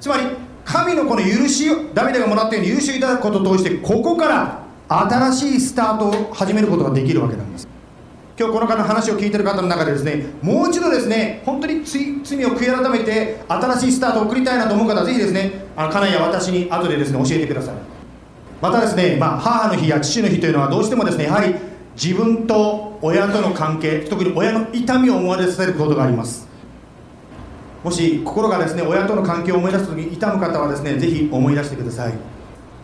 [0.00, 0.22] つまり
[0.64, 7.68] 神のこの許しをダビデがもらったように許しをいただくことを通してここから新しいスタートを始めることができるわけなんです。
[8.38, 17.74] 今日この方の話を聞いてる方の中でですねもう一度ですね本当に罪を悔い改めて新しいスタートを送りたいなと思う方はぜひですねあの家内や私に後でですね教えてください。
[18.60, 21.54] またですね、まあ、母の日や父の日というのはどうしてもですねやはり
[21.94, 26.46] 自分と親との関係特に親の痛みを思われさせることがあります。
[27.82, 32.12] もし心がですね親との関係を思い出す時に痛む方はですねぜひ思い出してください。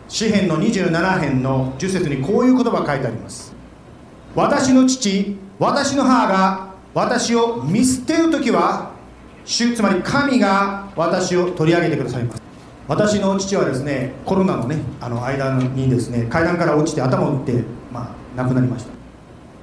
[0.07, 3.53] 詩篇の27編の10節にこういう言葉が書いてあります。
[4.35, 8.91] 私の父私の母が私を見捨てる時は
[9.45, 12.41] 主つまり神が私を取り上げてくださいます。
[12.87, 18.91] 私の父はですねコロナのねあの間にですね階段から落ちて頭を打って、まあ、亡くなりました。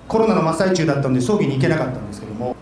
[0.08, 2.56] コロナの真っ最中だったので葬儀に行けなかったんですけども。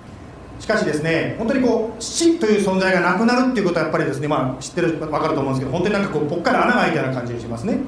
[0.58, 7.78] しかしですね本当にこう死という存在がなくなるっていうことはやっぱりですねまあ知ってる分かると思うんですけど本当になんかこうぽっかり穴が開いたような感じがしますね。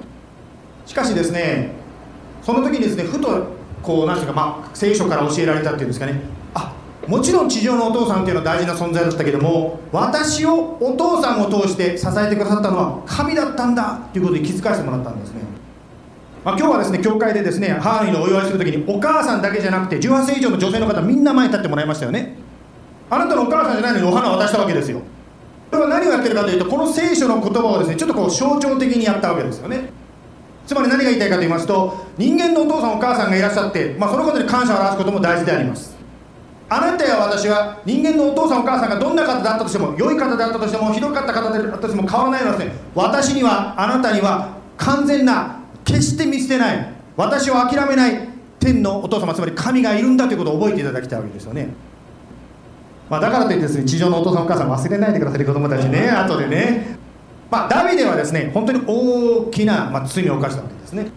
[0.86, 1.72] しかしですね
[2.42, 6.20] その時にですねふとこうなんていうかまあ聖書から教えられたっていうんですかね。
[6.54, 6.72] あ
[7.06, 15.40] もちろん地上のお父さんっていうのは大事な存在だったけども私をお父さんを通して支えてくださったのは神だったんだということに気づかせてもらったんですね、
[16.44, 22.36] まあ、今日はですね教会でですね母のお祝いする時にお母さんだけじゃなくて18歳以上の女性の方みんな前に立ってもらいましたよね。
[23.08, 25.00] あなたのお母さんじゃないのにお花を渡したわけですよ。
[25.70, 29.90] これは何をやってるかというとこの聖書の言葉をですねちょっとこう象徴的にやったわけですよね。
[30.66, 36.00] つまり何が言いたいかと言いますと人間のお父さんお母さんがいらっしゃって、まあ、そのことに感謝を表すことも大事であります。
[36.72, 48.28] あなたや私は人間のお父さんお母さんがどんな方であったとしても良い方であったとしてもひどかった方であったとしても変わらないのですね私にはあなたには完全な決して見捨てない私を諦めない
[48.60, 51.68] 天のお父様つまり神がいるんだということを覚えていただきたいわけですよね。
[53.08, 56.99] まあ、だからといってですね地上のお父さんお母さん忘れないでください子供たちね後でね。
[57.50, 61.08] まあ、ダビデはですね本当に大きな、まあ、罪を犯したわけですね。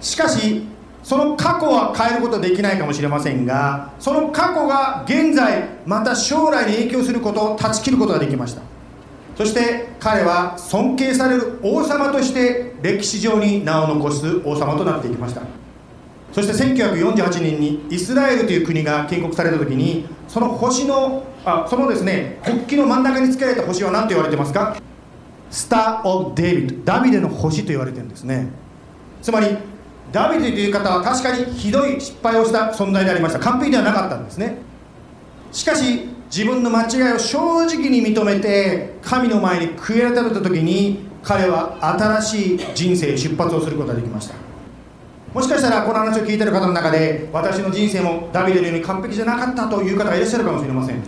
[0.00, 0.64] しかし
[1.02, 8.62] その過去は変えることはできないかもしれませんがその過去が現在また将来に影響することを断ち切ることができました。
[9.36, 15.40] そして彼は尊敬される王様として歴史上に名を残す王様となっていきました。
[16.32, 24.76] そして1948年にイスラエルという国が建国された時にその星のあそのですね国旗の真ん中につけられた星は何と言われてますか？
[25.50, 28.48] スター・オブ・デビッドダビデの星と言われてるんですね。
[29.20, 29.56] つまり
[30.12, 33.38] ダビデという方は確かにひどい失敗をした存在でありました。
[33.38, 34.58] 完璧ではなかったんですね。
[35.52, 44.34] しかし自分の間違いを正直に認めて神の前に悔い改めた時に彼は新しい人生出発をすることができました。
[45.34, 51.02] もしかしたらこの話を聞いてる方の中で私の人生もダビデのように完璧じゃなかったという方がいらっしゃるかもしれません。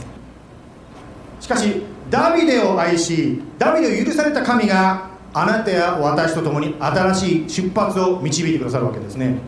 [1.40, 1.82] しかし
[2.12, 9.38] ダビデを愛しダビデを許された神があなたや私と共に新しい出発を導いてくださるわけですね。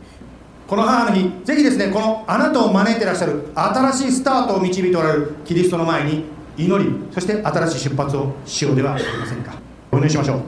[0.66, 6.24] この母の日ぜひですねこのあなたを招いてらっしゃる新しいスタートを導いておられるキリストの前に
[6.56, 9.52] 祈りそして新しい出発をしようではありませんか。
[9.92, 10.40] お祈りしましょう。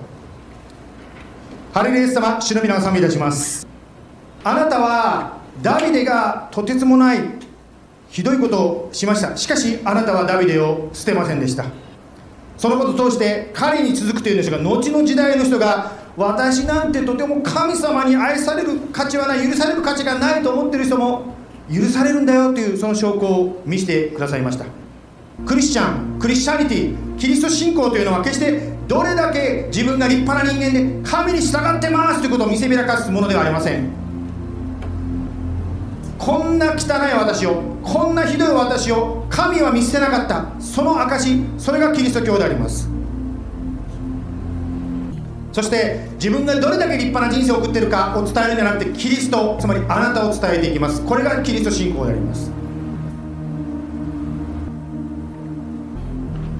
[1.74, 3.66] ハレルヤ様主の皆を賛美いたします。
[4.42, 7.18] あなたはダビデがとてつもない
[8.08, 9.36] ひどいことをしました。
[9.36, 11.66] しかしあなたはダビデを捨てませんでした。
[12.56, 21.34] そのことを通して彼に続くというんですが後の時代の人が私なんてとても神様に愛される価値はない許される価値がないと思ってる人も
[21.70, 24.64] 許されるんだよというその証拠を見せてくださいました。
[25.44, 33.90] クリスチャンクリスチャニティキリスト信仰というのは決してどれだけ自分が立派な人間で神に従ってますということを見せびらかすものではありません。
[36.18, 40.60] こんな汚い私をこんなひどい私を神は見捨てなかった。
[40.60, 42.88] その証それがキリスト教であります。
[45.52, 51.00] そして自分がどれだけ立派な人生を送っているかを伝えるんじゃなくてキリストつまりあなたを伝えていきます。
[51.04, 52.50] これがキリスト信仰であります。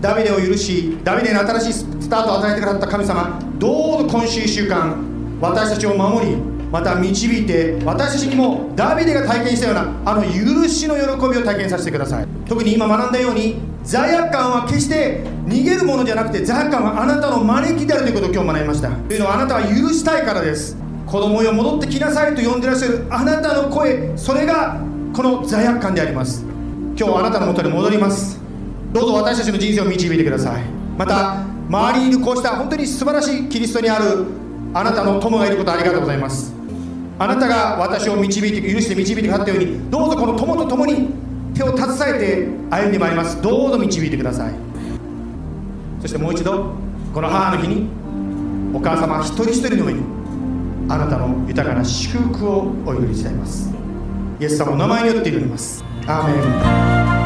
[0.00, 5.04] ダビデを許しダビデに新しいスタートを与えてくださった神様どうぞ今週1週間
[5.40, 12.26] 私たちを守りまた導いて私たちにもダビデが体験したようなあの許しの喜びを体験させてください。
[12.46, 18.90] 特に今学んだように罪悪感は決して逃げるものじゃなくて罪悪感はあなたの招きであるということを今日学びました。
[18.90, 20.76] というのはあなたは許したいからです。
[21.06, 24.80] 子供よ戻ってきなさいと呼んでらっしゃるあなたの声それが
[25.14, 26.44] この罪悪感であります。
[26.98, 28.40] 今日あなたのもとに戻ります。
[28.92, 30.62] どうぞ私たちの人生を導いてください。
[30.98, 34.26] また周りにいるこうした本当に素晴らしいキリストにある
[34.74, 36.54] あなたの友がいることありがとうございます。
[37.18, 41.08] あなたが私を導いて許して導いてくださったようにどうぞこの友と共に
[41.54, 43.40] 手を携えて歩んでまいります。
[43.40, 44.52] どうぞ導いてください。
[46.02, 46.74] そしてもう一度
[47.14, 47.88] この母の日に
[48.74, 50.02] お母様一人一人の上に
[50.88, 53.72] あなたの豊かな祝福をお祈りしたいます。
[54.38, 55.82] イエス様の名前によって祈ります。
[56.06, 57.25] アーメン。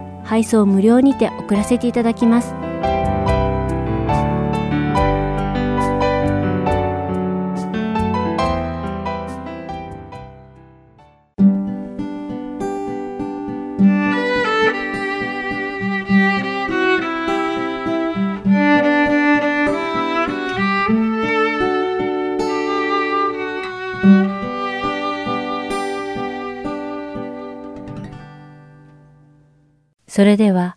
[0.31, 2.70] 配送無料にて送らせていただきます。
[30.13, 30.75] それでは、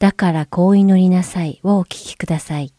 [0.00, 2.74] だからこう祈りなさいをお聞きください。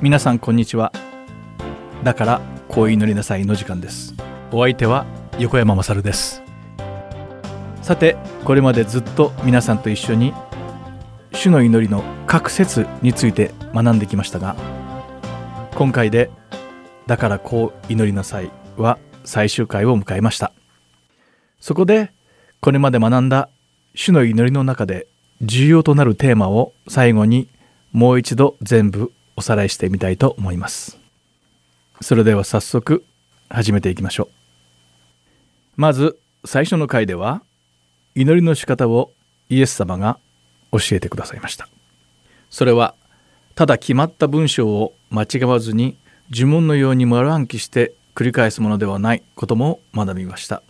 [0.00, 0.90] 皆さんこんにちは。
[2.02, 4.14] だからこう祈りなさいの時間です。
[4.52, 5.04] お相手は
[5.38, 6.42] 横山まさるです。
[7.82, 10.32] さて、これまでずっと皆さんと一緒に
[11.32, 14.56] 主の祈りの各説について学んできましたが
[15.74, 16.30] 今回で
[17.06, 20.52] 「だからこう祈りなさい」は最終回を迎えました。
[21.60, 22.12] そこで
[22.60, 23.48] これまで学んだ
[23.94, 25.06] 主の祈りの中で
[25.42, 27.48] 重要となるテーマを最後に
[27.92, 30.98] もう一度全部おさらいしてみたいと思います。
[32.00, 33.04] それでは早速
[33.48, 34.28] 始めていきましょう。
[35.76, 37.42] まず最初の回では
[38.14, 39.12] 祈りの仕方を
[39.48, 40.18] イエス様が
[40.72, 41.68] 教えてくださいました。
[42.50, 42.94] それは
[43.54, 45.96] ただ決まった文章を間違わずに
[46.30, 50.62] 呪文のように丸暗記して繰り返すものではないことも学びました。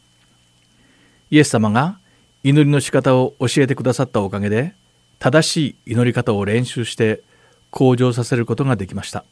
[1.31, 1.99] イエス様が
[2.43, 4.75] 祈りの仕方を教えてくださったおかげで
[5.19, 7.23] 正しい祈り方を練習して
[7.71, 9.25] 向上させることができました。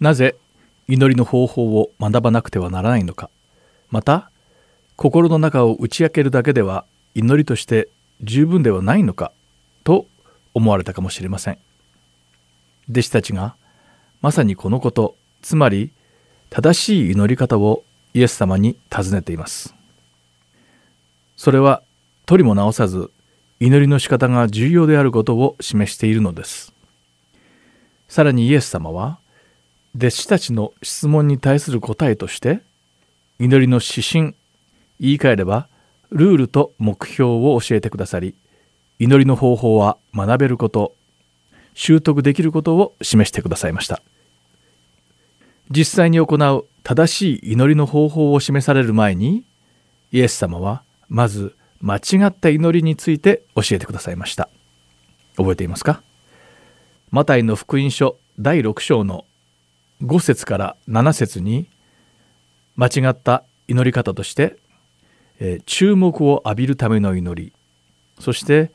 [0.00, 0.36] なぜ
[0.88, 3.30] 祈りの方法を学ばなくてはならないのか。
[3.90, 4.30] また
[4.96, 6.84] 心の中を打ち明けるだけでは
[7.14, 7.88] 祈りとして
[8.22, 9.32] 十分ではないのか
[9.84, 10.06] と
[10.54, 11.58] 思われたかもしれません。
[12.90, 13.54] 弟子たちが
[14.20, 15.92] まさにこのことつまり
[16.50, 19.74] 正しい祈り方をイエス様に尋ねています。
[21.36, 21.82] それは
[22.26, 23.10] 取りも直さず
[23.60, 26.72] 祈りの仕方が重要であることを示しているのです。
[28.08, 29.18] さらにイエス様は
[29.96, 32.60] 弟子たちの質問に対する答えとして
[33.38, 34.34] 祈りの指針
[35.00, 35.68] 言い換えれば
[36.10, 38.34] ルールと目標を教えてくださり
[38.98, 40.94] 祈りの方法は学べること
[41.74, 44.02] 習得できることを示してくださいました。
[45.70, 49.44] 実際に行う正しい祈りの方法を示される前に
[50.10, 54.48] イエス様はまず間違った祈りについて教えてくださいました。
[55.36, 56.02] 覚えていますか？
[57.10, 59.24] マタイの福音書第6章の
[60.02, 61.68] 5節から7節に
[62.76, 64.56] 間違った祈り方として
[65.40, 67.52] え注目を浴びるための祈り。
[68.18, 68.70] そして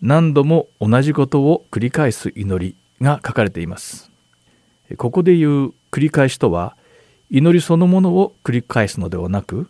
[0.00, 4.10] 何度も同じことを繰り返す祈りが書かれています。
[4.96, 6.76] ここで言う繰り返しとは
[7.30, 9.68] 祈りそのものを繰り返すのではなく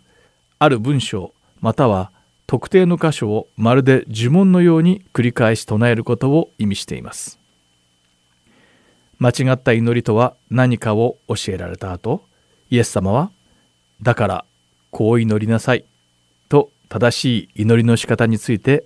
[0.59, 2.11] ある文章または
[2.47, 7.39] 特定の箇所をまるで呪文のように繰り返し唱えることを意味しています。
[9.19, 12.25] 間違った祈りとは何かを教えられた後
[12.71, 13.31] イエス様は
[14.01, 14.45] 「だから
[14.91, 15.85] こう祈りなさい」
[16.91, 17.25] 正し
[17.55, 18.85] い祈りの仕方について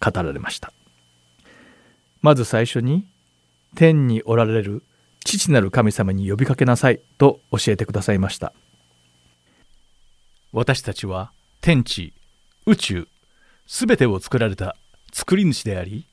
[0.00, 0.72] 語られました。
[2.22, 3.04] まず最初に
[3.74, 4.84] 天におられる
[5.24, 8.52] 父なる神様に呼びかけなさいと教えてくださいました。
[10.52, 12.14] 私たちは天地
[12.64, 13.08] 宇宙
[13.66, 14.76] すべてを作られた
[15.12, 16.06] 作り主であり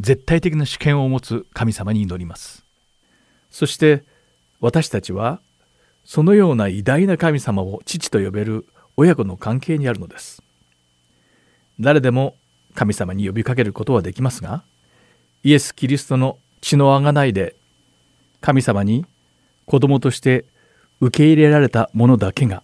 [0.00, 2.64] 絶対的な主権を持つ神様に祈ります。
[3.50, 4.02] そして
[4.60, 5.40] 私たちは
[6.04, 8.66] そのような偉大な神様を父と呼べる
[8.96, 10.42] 親子の関係にあるのです。
[11.82, 12.36] 誰でも
[12.74, 14.64] 神様に呼びかけることはできますが
[15.42, 17.56] イエス・キリストの血の贖いで
[18.40, 19.04] 神様に
[19.66, 20.44] 子供として
[21.00, 22.62] 受け入れられた者だけが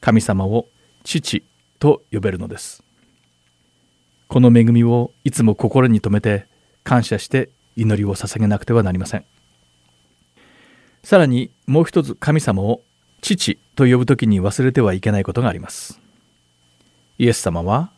[0.00, 0.68] 神様を
[1.04, 1.44] 父
[1.78, 2.84] と呼べるのです。
[4.28, 6.46] この恵みをいつも心に留めて
[6.84, 9.24] 感謝して祈りを捧げなくてはなりません。
[11.02, 12.82] さらにもう一つ神様を
[13.22, 16.00] 父と呼ぶときに忘れてはいけないことがあります。
[17.18, 17.92] イエス様は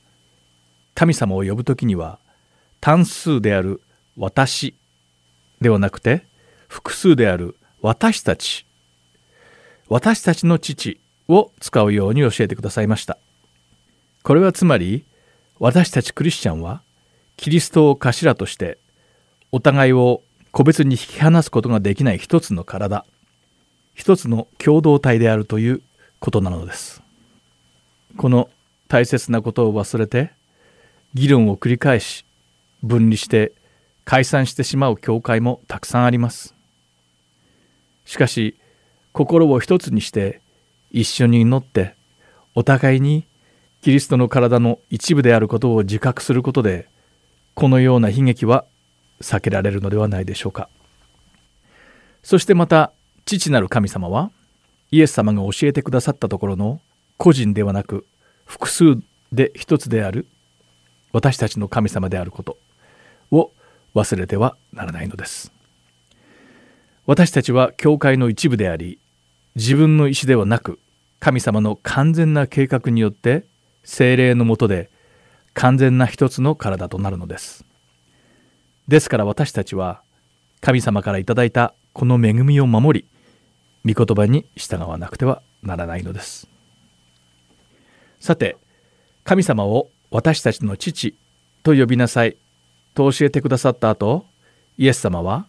[0.95, 2.19] 神様を呼ぶときには
[2.81, 3.81] 単数である
[4.17, 4.75] 私
[5.61, 6.25] ではなくて
[6.69, 8.67] 複数である私たち。
[9.89, 13.19] 私たちの父を使うように教えてくださいました。
[14.23, 15.05] これはつまり
[15.59, 16.83] 私たちクリスチャンは
[17.37, 18.79] キリストを頭として
[19.53, 20.23] お互いを
[20.53, 23.05] 個別に引き離すことができない一つの体。
[23.95, 25.83] 一つの共同体であるという
[26.19, 27.03] ことなのです。
[28.17, 28.49] この
[28.89, 30.31] 大切なことを忘れて
[31.15, 32.25] 議論を繰り返し
[32.83, 33.53] 分離して
[34.05, 36.55] 解散してしまう教会もたくさんあります。
[38.05, 38.59] しかし
[39.13, 40.41] 心を一つにして
[40.91, 41.95] 一緒に祈って
[42.55, 43.27] お互いに
[43.81, 46.89] キリストの体の一部であることを自覚することで
[47.55, 48.65] このような悲劇は
[49.21, 50.69] 避けられるのではないでしょうか。
[52.23, 52.93] そしてまた
[53.25, 54.31] 父なる神様は
[54.91, 56.81] イエス様が教えてくださったところの
[57.17, 58.07] 個人ではなく
[58.45, 58.97] 複数
[59.33, 60.27] で一つである
[61.15, 62.59] 私たちの神様であること
[63.31, 63.53] を
[63.95, 65.53] 忘れてはならないのです。
[67.07, 68.99] 私たちは教会の一部であり
[69.55, 70.81] 自分の意思ではなく
[71.21, 73.45] 神様の完全な計画によって
[73.85, 74.91] 精霊のもとで
[75.53, 77.65] 完全な一つの体となるのです。
[78.89, 80.03] ですから私たちは
[80.61, 83.07] 神様からいただいたこの恵みを守
[83.85, 86.49] り御言葉に従わなくてはならないのです。
[88.19, 88.57] さて
[89.23, 91.17] 神様を私たちの父
[91.65, 92.37] と呼びなさい。
[92.95, 94.27] と教えてくださった後
[94.79, 95.47] イエス様は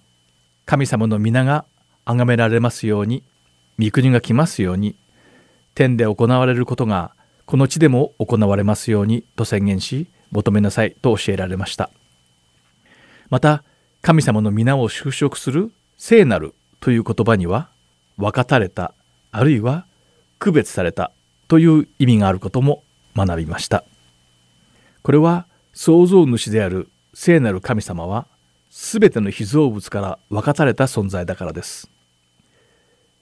[0.65, 1.65] 神様の皆が
[2.03, 3.21] 崇められますように
[3.77, 4.95] 御国が来ますように
[5.75, 7.13] 天で行われることが
[7.45, 11.91] この地でも行われますようにと宣言し求めなさいと教えられました。
[13.29, 13.63] また
[14.01, 17.69] 神様の皆を修飾する聖なるという言葉には
[18.17, 18.95] 分かたれた
[19.31, 19.85] あるいは
[20.39, 21.11] 区別された
[21.47, 22.81] という意味があることも
[23.15, 23.85] 学びました。
[25.05, 28.25] これは創造主である聖なる神様は
[28.71, 31.91] 全ての被造物から分かたれた存在だからです。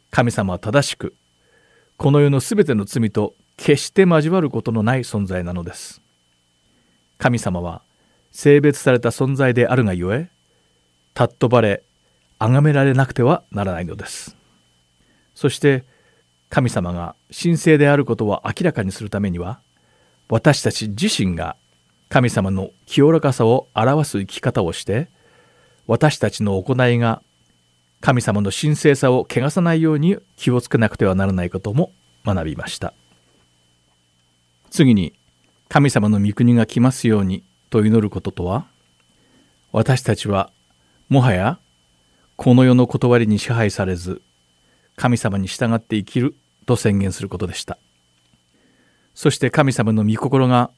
[0.10, 1.14] 神様は正しく
[1.98, 6.02] この世の全ての罪と決して交わることのない存在なのです。
[7.18, 7.82] 神様は
[8.32, 10.30] 性別された存在であるがゆえ
[11.18, 11.84] 尊ばれ
[12.40, 14.38] 崇められなくてはならないのです。
[15.36, 15.84] そして
[16.50, 19.60] 神様が神聖であることを明らかにするためには
[20.30, 21.58] 私たち自身が
[22.14, 25.10] 神様の清らかさを表す生き方をして
[25.88, 27.24] 私たちの行いが
[28.02, 31.92] 神様の神聖さを汚さないように気をつけなくてはならないことも
[32.24, 32.94] 学びました。
[34.70, 35.14] 次に
[35.70, 38.68] 神様の御国が来ますようにと祈ることとは
[39.72, 40.52] 私たちは
[41.10, 41.58] もはや
[42.36, 44.22] この世の断りに支配されず
[44.98, 46.36] 神様に従って生きる
[46.68, 47.80] と宣言することでした。
[49.16, 50.70] そして神様の御心が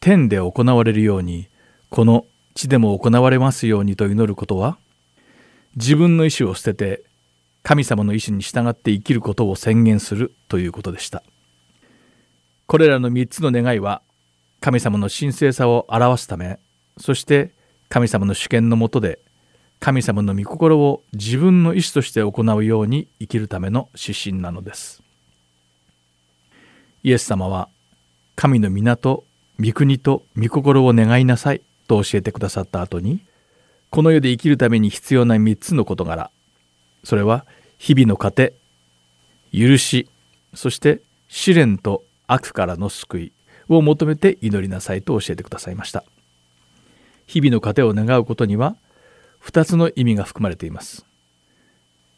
[0.00, 1.48] 天で行われるように
[1.90, 2.24] この
[2.54, 4.78] 地でも行われますようにと祈ることは
[5.76, 7.04] 自分の意志を捨てて
[7.62, 11.22] 神様の意志に従って生きることを宣言するということでした。
[12.66, 14.00] これらの3つの願いは
[14.60, 16.58] 神様の神聖さを表すため
[16.96, 17.52] そして
[17.88, 19.18] 神様の主権のもとで
[19.80, 25.02] 神様の御心を自分の意志として行うように生きるための指針なのです。
[27.02, 27.68] イエス様は
[28.36, 29.24] 神の皆と
[29.60, 33.20] 御国と御心を願いなさいと教えてくださった後に
[33.90, 36.30] この世で生きるために必要な3つの事柄。
[37.04, 37.44] それは
[37.76, 38.54] 日々の糧
[39.52, 40.08] 許し
[40.54, 43.32] そして試練と悪からの救い
[43.68, 46.04] を求めて祈りなさいと教えてくださいました。
[47.26, 48.76] 日々の糧を願うことには
[49.44, 51.04] 2つの意味が含まれています。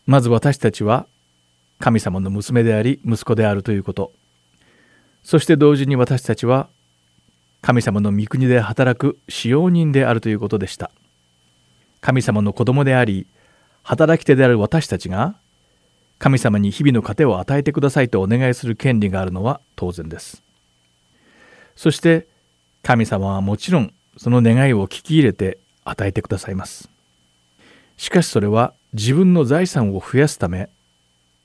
[0.07, 1.07] まず私たちは
[1.79, 4.13] 神様の娘であり息子であるということ。
[5.23, 6.69] そして同時に私たちは
[7.63, 10.91] 神様の御国で働く使用人であるということでした
[12.01, 13.27] 神様の子供であり
[13.83, 15.37] 働き手である私たちが
[16.19, 20.41] 神様に日々の糧を与えてくださいとお願いする権利があるのは当然です。
[21.75, 22.29] そして
[22.85, 26.89] 神様はもちろんその願いを聞き入れて与えてくださいます。
[27.97, 30.69] しかしそれは自分の財産を増やすため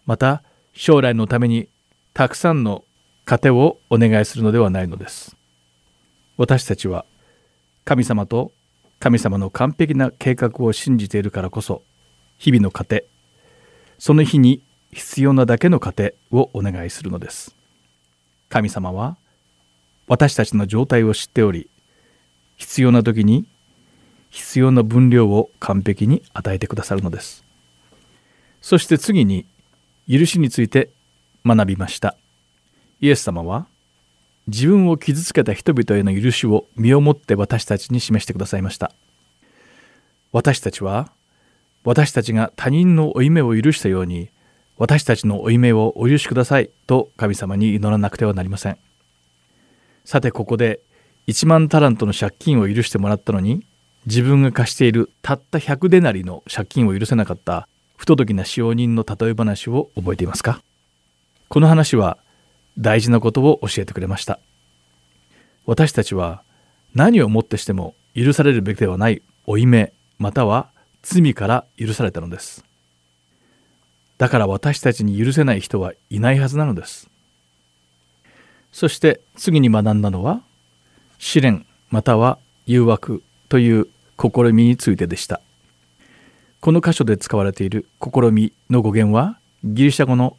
[0.06, 0.44] また
[0.74, 1.70] 将来のために
[2.14, 2.84] たくさんの
[3.26, 5.37] 糧をお願いするのではないのです。
[6.38, 7.06] 私たちは
[7.84, 8.52] 神様と
[9.00, 11.84] 神様の完璧な計画を信じているからこそ
[12.38, 13.06] 日々の糧
[13.98, 14.62] その日に
[14.92, 17.56] 必要なだけの糧をお願いするのです。
[18.50, 19.18] 神様は
[20.08, 21.70] 私たちの状態を知っており
[22.56, 23.46] 必要な時に
[24.30, 27.44] 必要な分量を完璧に与えてくださるのです。
[28.62, 29.46] そして次に
[30.10, 30.92] 許しについて
[31.46, 32.16] 学びました。
[33.02, 33.68] イエス様は
[34.48, 38.92] 自分を傷つけた人々への許しを身をもって私たちに示してくださいました。
[40.32, 41.12] 私たちは
[41.84, 44.30] 私たちが他人の負い目を許したように
[44.78, 48.78] 私たちの負い目をお許しくださいと神様に祈らなくてはなりません。
[50.06, 50.80] さてここで
[51.28, 53.66] 1万タラントの借金を許してもらったのに
[54.06, 57.68] 自分が貸しているたった100デナリの借金を許せなかった
[57.98, 60.62] 不届きな使用人の例え話を覚えていますか？
[61.50, 62.18] この話は
[62.78, 64.40] 大事なことを教えてくれました。
[65.66, 66.44] 私たちは
[66.94, 70.70] 何をもってしても許されるべきではない負い目または
[71.04, 72.64] 罪から許されたのです。
[74.18, 77.10] だから私たちに許せない人はいないはずなのです。
[78.72, 80.42] そして次に学んだのは
[81.20, 83.88] 試練または誘惑という
[84.20, 85.42] 試みについてでした。
[86.60, 90.38] この箇所で使われている試みの語源はギリシャ語の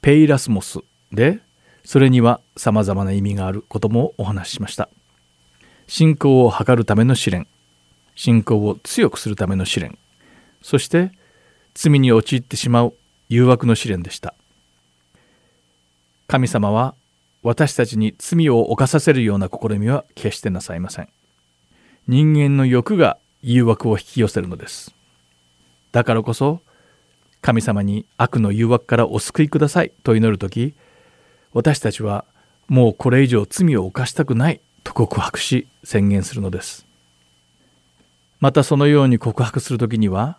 [0.00, 0.80] ペイラスモス
[1.12, 1.40] で
[1.84, 4.88] それには様々な意味があることもお話ししました。
[5.86, 7.46] 信仰を図るための試練。
[8.14, 9.98] 信仰を強くするための試練。
[10.62, 11.12] そして
[11.74, 12.94] 罪に陥ってしまう
[13.28, 14.34] 誘惑の試練でした。
[16.28, 16.94] 神様は
[17.42, 21.08] 私たちに罪を犯させるような試みは決してなさいません。
[22.06, 24.94] 人間の欲が誘惑を引き寄せるのです。
[25.90, 26.60] だからこそ
[27.40, 30.74] 神様に悪の誘惑からお救いくださいと祈る時
[31.52, 32.24] 私たちは
[32.68, 36.86] もうこれ以上罪を犯したくないと告白し宣言するのです。
[38.40, 40.38] またそのように告白する時には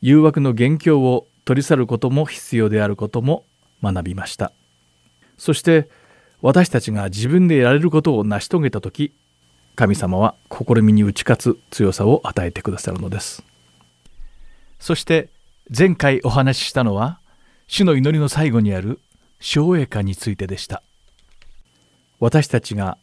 [0.00, 3.44] 誘惑の元凶を取り去ることも必要であることも
[3.82, 4.52] 学びました。
[5.36, 5.88] そして
[6.40, 9.12] 私たちが自分でやれることを成し遂げた時
[9.76, 13.42] 神様は試みに打ち勝つ強さを与えてくださるのです。
[14.78, 15.30] そして
[15.76, 17.18] 前回お話ししたのは
[17.66, 19.00] 主の祈りの最後にある
[19.44, 20.82] 省営歌についてでした。
[22.18, 22.96] 私たちが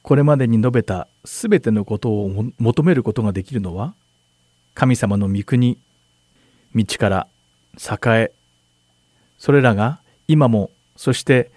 [0.00, 3.94] これまでに述べた全てのことを求めることができるのは
[4.72, 5.78] 神様の御国
[6.74, 7.28] 道から
[7.76, 8.32] 栄え
[9.38, 11.50] それらが今もそして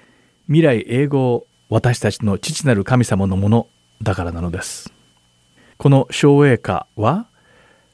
[0.47, 3.67] 未来永劫私たちの父なる神様のもの
[4.01, 4.91] だからなのです。
[5.77, 7.27] この省営歌は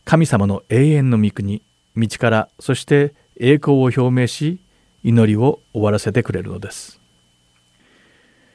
[0.04, 1.62] 神様の永遠の御国
[1.96, 4.63] 道からそして栄光を表明し
[5.04, 7.00] 祈りを終わらせてくれるのです。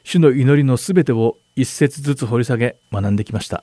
[0.03, 3.63] 主の祈りのすべてを一節ずつ掘り下げ学んできました。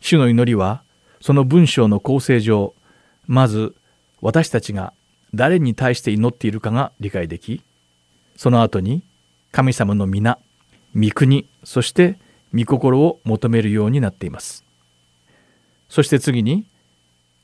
[0.00, 0.82] 主の祈りは
[1.20, 2.74] その文章の構成上
[3.26, 3.74] まず
[4.20, 4.92] 私たちが
[5.34, 7.62] 誰に対して祈っているかが理解でき
[8.36, 9.02] その後に
[9.52, 10.38] 神様の皆
[10.94, 12.18] 御国そして
[12.54, 14.64] 御心を求めるようになっています。
[15.88, 16.66] そして次に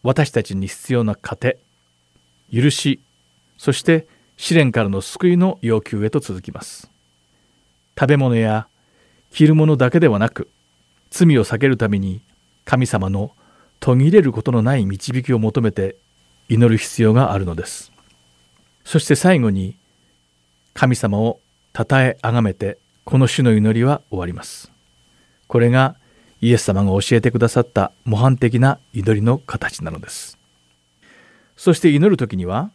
[0.03, 1.59] 私たちに必要な糧
[2.53, 3.01] 許し
[3.57, 4.09] そして
[4.43, 6.91] 試練からの救いの要求へと続きます。
[7.97, 8.67] 食べ物や
[9.31, 10.51] 着るものだけではなく
[11.11, 12.23] 罪を避けるために
[12.65, 13.31] 神様の
[13.79, 15.95] 途切れることのない導きを求めて
[16.49, 17.93] 祈る必要があるのです。
[18.85, 19.77] そして最後に
[20.75, 21.39] 神様を
[21.73, 24.73] 称え崇めてこの種の祈りは終わります。
[25.47, 25.95] これが
[26.41, 30.37] イエス様が教えてくださった模範的な祈りの形なのです。
[31.57, 32.73] そして祈る時には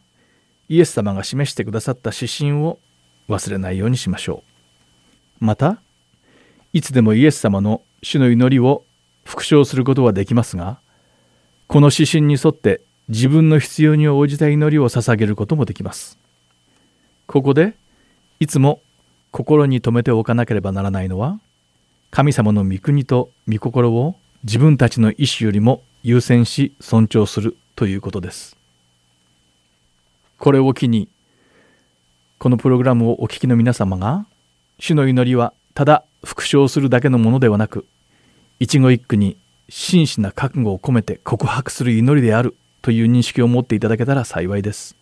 [0.68, 2.78] イエス様が示してくださった指針を
[3.28, 4.42] 忘れないようにしましょ
[5.40, 5.80] うまた
[6.72, 8.84] いつでもイエス様の主の祈りを
[9.24, 10.80] 復唱することはできますが
[11.66, 16.18] この指針に沿って自分の必要に応じた祈りを捧げることもできます
[17.26, 17.74] ここで
[18.40, 18.80] いつも
[19.30, 21.40] 心に留めておかなければならないのは
[22.10, 28.57] 神様の御国と御心を自分たちの意思よりも優先し尊重するということです。
[30.38, 31.08] これを機に
[32.38, 34.26] このプログラムをお聞きの皆様が
[34.78, 37.86] 主の祈りはただ復唱するだけのものではなく
[38.60, 39.36] 一語一句に
[39.68, 44.96] 真摯な覚悟を込めて告白する祈りであるという認識を持っていただけたら幸いです。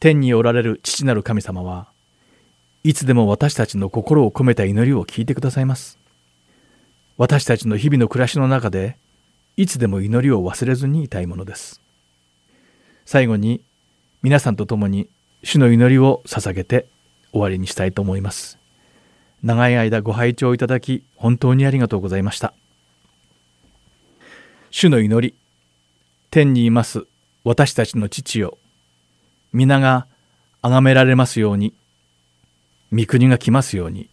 [0.00, 1.88] 天におられる父なる神様は
[2.86, 5.98] いつでも私たちの心を込めた祈りを聞いてくださいます。
[7.16, 8.96] 私たちの日々の暮らしの中で、
[9.56, 11.80] いつでも祈りを忘れずにいたいものです。
[13.04, 13.60] 最後に、
[14.26, 15.08] 皆さんと共に
[15.44, 16.88] 主の祈りを捧げて
[17.30, 18.58] 終わりにしたいと思います。
[19.44, 22.52] 長い間ご拝聴いただき、本当にありがとうございました。
[24.72, 25.36] 主の祈り
[26.32, 27.06] 天にいます
[27.44, 28.58] 私たちの父よ。
[29.52, 30.08] 皆が
[30.60, 31.72] 崇められますように。
[32.92, 34.10] 御国が来ますように。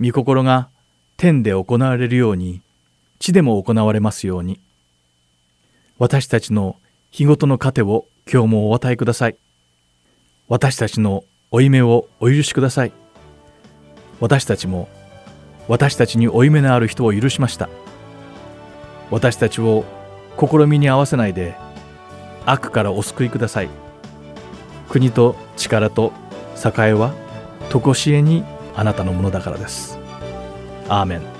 [0.00, 0.68] 御心が
[1.16, 2.62] 天で行われるように。
[3.18, 4.60] 地でも行われますように。
[5.98, 6.76] 私たちの
[7.10, 9.36] 日ごとの糧を今日もお与えください。
[10.48, 12.92] 私たちの負い目をお許しください。
[14.20, 14.88] 私たちも
[15.68, 17.68] 私たちに負い目のある人を許しました。
[19.10, 19.84] 私たちを
[20.38, 21.54] 試みに合わせないで
[22.46, 23.68] 悪からお救いください。
[24.88, 26.12] 国と力と
[26.56, 27.14] 栄は
[27.70, 28.44] 常しえに
[28.74, 29.98] あなたのものだからです。
[30.88, 31.33] アーメン。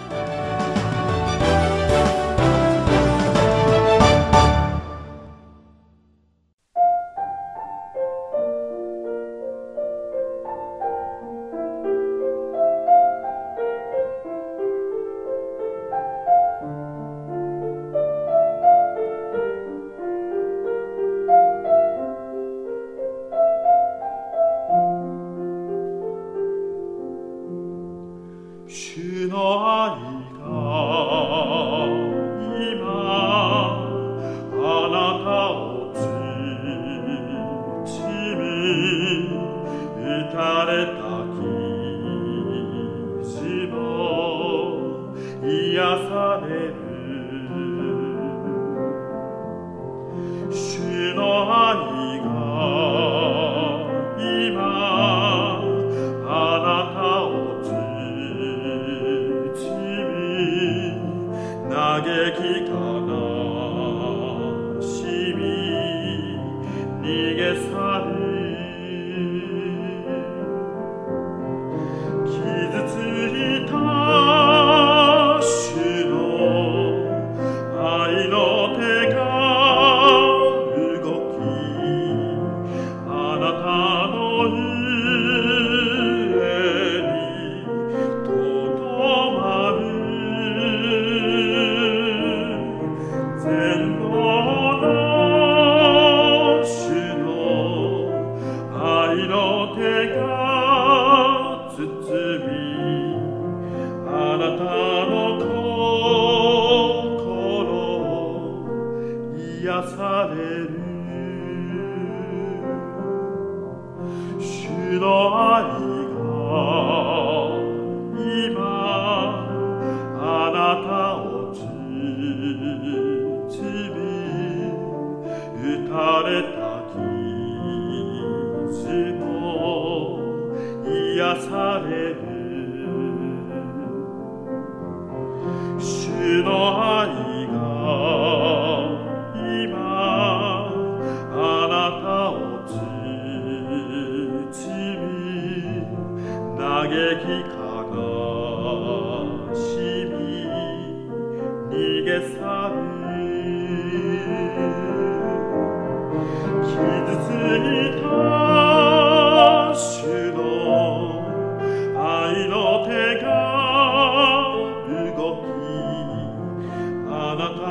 [45.74, 46.83] 癒される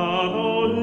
[0.04, 0.83] Adonai.